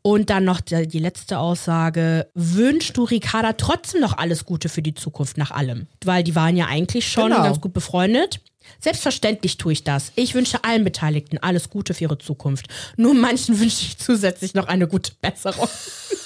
[0.01, 4.81] Und dann noch die, die letzte Aussage, wünschst du Ricarda trotzdem noch alles Gute für
[4.81, 5.87] die Zukunft nach allem?
[6.03, 7.43] Weil die waren ja eigentlich schon Genau.
[7.43, 8.41] ganz gut befreundet.
[8.79, 10.11] Selbstverständlich tue ich das.
[10.15, 12.67] Ich wünsche allen Beteiligten alles Gute für ihre Zukunft.
[12.95, 15.67] Nur manchen wünsche ich zusätzlich noch eine gute Besserung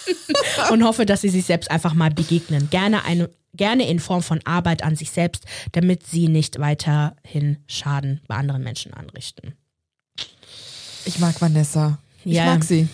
[0.71, 2.69] und hoffe, dass sie sich selbst einfach mal begegnen.
[2.69, 8.21] Gerne, eine, gerne in Form von Arbeit an sich selbst, damit sie nicht weiterhin Schaden
[8.27, 9.53] bei anderen Menschen anrichten.
[11.05, 11.97] ich mag Vanessa.
[12.23, 12.45] Ich Ja.
[12.45, 12.87] mag sie.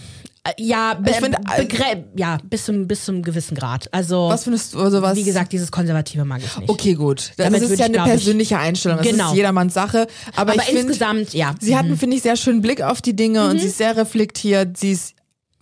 [0.48, 3.91] Äh, Ja, be finde, äh, begre- ja bis, zum, bis zum gewissen Grad.
[3.93, 5.16] Also, Was findest du, also was?
[5.18, 6.70] wie gesagt, dieses Konservative mag ich nicht.
[6.70, 7.32] Okay, gut.
[7.38, 8.98] Das Damit ist ja ich, eine glaub ich- persönliche Einstellung.
[9.00, 9.30] Das Genau.
[9.32, 10.08] ist jedermanns Sache.
[10.36, 11.56] Aber, Aber insgesamt, ja.
[11.60, 13.50] sie hat einen, finde ich, sehr schönen Blick auf die Dinge Mhm.
[13.52, 14.78] und sie ist sehr reflektiert.
[14.78, 15.14] Sie ist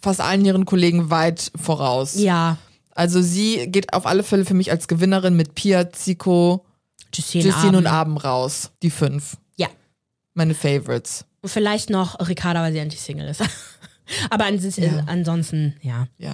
[0.01, 2.15] fast allen ihren Kollegen weit voraus.
[2.15, 2.57] Ja,
[2.97, 6.63] Also sie geht auf alle Fälle für mich als Gewinnerin mit Pia, Zico,
[7.13, 8.21] Justine, Justine und Abend.
[8.21, 8.71] Abend raus.
[8.83, 9.35] Die fünf.
[9.57, 9.67] Ja.
[10.33, 11.25] Meine Favorites.
[11.41, 13.41] Und vielleicht noch Ricarda, weil sie endlich Single ist.
[14.29, 15.03] Aber an, Ja.
[15.07, 16.07] ansonsten, ja.
[16.17, 16.33] Ja.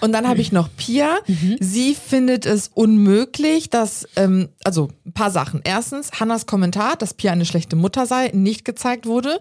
[0.00, 1.18] Und dann habe ich noch Pia.
[1.26, 1.56] Mhm.
[1.60, 5.60] Sie findet es unmöglich, dass, ähm, also ein paar Sachen.
[5.64, 9.38] Erstens, Hannas Kommentar, dass Pia eine schlechte Mutter sei, nicht gezeigt wurde.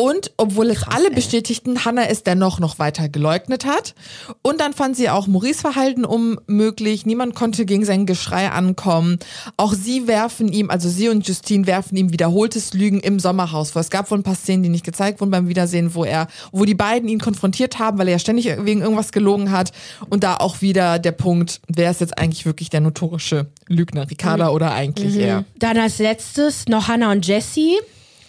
[0.00, 3.94] Und obwohl es alle bestätigten, Hannah es dennoch noch weiter geleugnet hat.
[4.40, 7.04] Und dann fand sie auch Maurice Verhalten unmöglich.
[7.04, 9.18] Niemand konnte gegen sein Geschrei ankommen.
[9.58, 13.80] Auch sie werfen ihm, also sie und Justine werfen ihm wiederholtes Lügen im Sommerhaus vor.
[13.80, 16.64] Es gab wohl ein paar Szenen, die nicht gezeigt wurden beim Wiedersehen, wo er, wo
[16.64, 19.70] die beiden ihn konfrontiert haben, weil er ja ständig wegen irgendwas gelogen hat.
[20.08, 24.48] Und da auch wieder der Punkt, wer ist jetzt eigentlich wirklich der notorische Lügner, Ricarda
[24.48, 25.44] oder eigentlich er?
[25.58, 27.76] Dann als letztes noch Hannah und Jessie.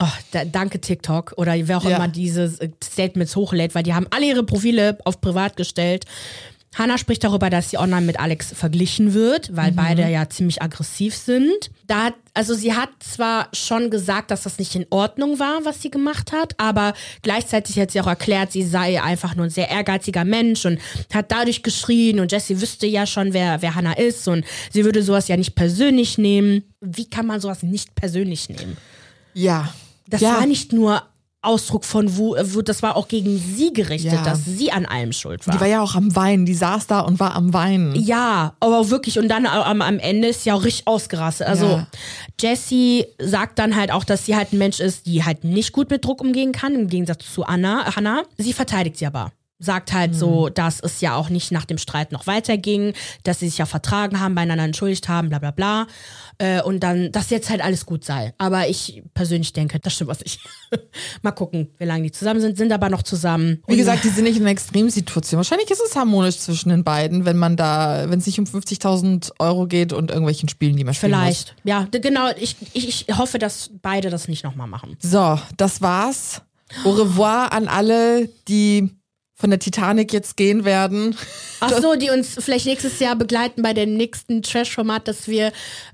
[0.03, 1.97] Oh, da, danke TikTok oder wer auch Ja.
[1.97, 2.51] immer diese
[2.83, 6.05] Statements hochlädt, weil die haben alle ihre Profile auf privat gestellt.
[6.73, 11.13] Hannah spricht darüber, dass sie online mit Alex verglichen wird, weil beide ja ziemlich aggressiv
[11.15, 11.69] sind.
[11.85, 15.81] Da hat, also sie hat zwar schon gesagt, dass das nicht in Ordnung war, was
[15.81, 16.93] sie gemacht hat, aber
[17.23, 20.79] gleichzeitig hat sie auch erklärt, sie sei einfach nur ein sehr ehrgeiziger Mensch und
[21.13, 25.03] hat dadurch geschrien und Jessie wüsste ja schon, wer, wer Hannah ist und sie würde
[25.03, 26.63] sowas ja nicht persönlich nehmen.
[26.79, 28.77] Wie kann man sowas nicht persönlich nehmen?
[29.33, 29.73] Ja.
[30.11, 30.35] Das ja.
[30.37, 31.01] war nicht nur
[31.43, 34.23] Ausdruck von Wut, äh, das war auch gegen sie gerichtet, Ja.
[34.23, 35.55] dass sie an allem schuld war.
[35.55, 37.95] Die war ja auch am Weinen, die saß da und war am Weinen.
[37.95, 41.47] ja, aber wirklich, und dann am, am Ende ist sie auch richtig ausgerastet.
[41.47, 41.87] Also Ja.
[42.39, 45.89] Jessie sagt dann halt auch, dass sie halt ein Mensch ist, die halt nicht gut
[45.89, 48.21] mit Druck umgehen kann, im Gegensatz zu Anna, Hannah.
[48.37, 49.31] Sie verteidigt sie aber.
[49.63, 50.53] Sagt halt so, Mhm.
[50.55, 52.93] dass es ja auch nicht nach dem Streit noch weiterging,
[53.23, 55.85] dass sie sich ja vertragen haben, beieinander entschuldigt haben, bla bla bla.
[56.39, 58.33] Äh, und dann, dass jetzt halt alles gut sei.
[58.39, 60.39] Aber ich persönlich denke, das stimmt was ich.
[61.21, 63.61] Mal gucken, wie lange die zusammen sind, sind aber noch zusammen.
[63.67, 65.37] Wie gesagt, die sind nicht in einer Extremsituation.
[65.37, 69.31] Wahrscheinlich ist es harmonisch zwischen den beiden, wenn man da, wenn es nicht um 50.000
[69.37, 71.55] Euro geht und irgendwelchen Spielen, die man spielen Vielleicht.
[71.63, 72.29] Ja, d- genau.
[72.39, 74.95] Ich, ich, ich hoffe, dass beide das nicht nochmal machen.
[74.99, 75.11] muss.
[75.11, 76.41] So, das war's.
[76.85, 78.89] Au revoir an alle, die
[79.41, 81.17] von der Titanic jetzt gehen werden.
[81.59, 85.51] Ach so, die uns vielleicht nächstes Jahr begleiten bei dem nächsten Trash-Format, das wir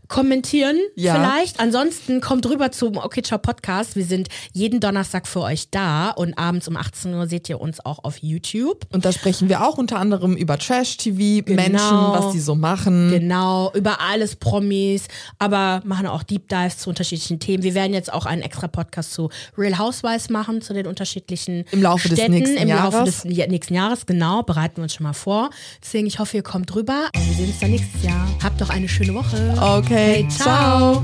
[0.07, 0.77] kommentieren.
[0.95, 1.15] Ja.
[1.15, 1.59] Vielleicht.
[1.59, 3.95] Ansonsten kommt rüber zum Okay Ciao Podcast.
[3.95, 7.85] Wir sind jeden Donnerstag für euch da und abends um 18 Uhr seht ihr uns
[7.85, 8.85] auch auf YouTube.
[8.91, 13.09] Und da sprechen wir auch unter anderem über Trash-TV, Menschen, was die so machen.
[13.11, 15.07] Genau, über alles Promis,
[15.39, 17.63] aber machen auch Deep Dives zu unterschiedlichen Themen.
[17.63, 21.81] Wir werden jetzt auch einen extra Podcast zu Real Housewives machen, zu den unterschiedlichen Im
[21.81, 23.23] Laufe des Städten, nächsten im Laufe Jahres.
[23.23, 25.49] des ja, nächsten Jahres, genau, bereiten wir uns schon mal vor.
[25.83, 28.27] Deswegen, ich hoffe, ihr kommt rüber und wir sehen uns dann nächstes Jahr.
[28.43, 29.55] Habt doch eine schöne Woche.
[29.59, 31.03] Okay, ciao.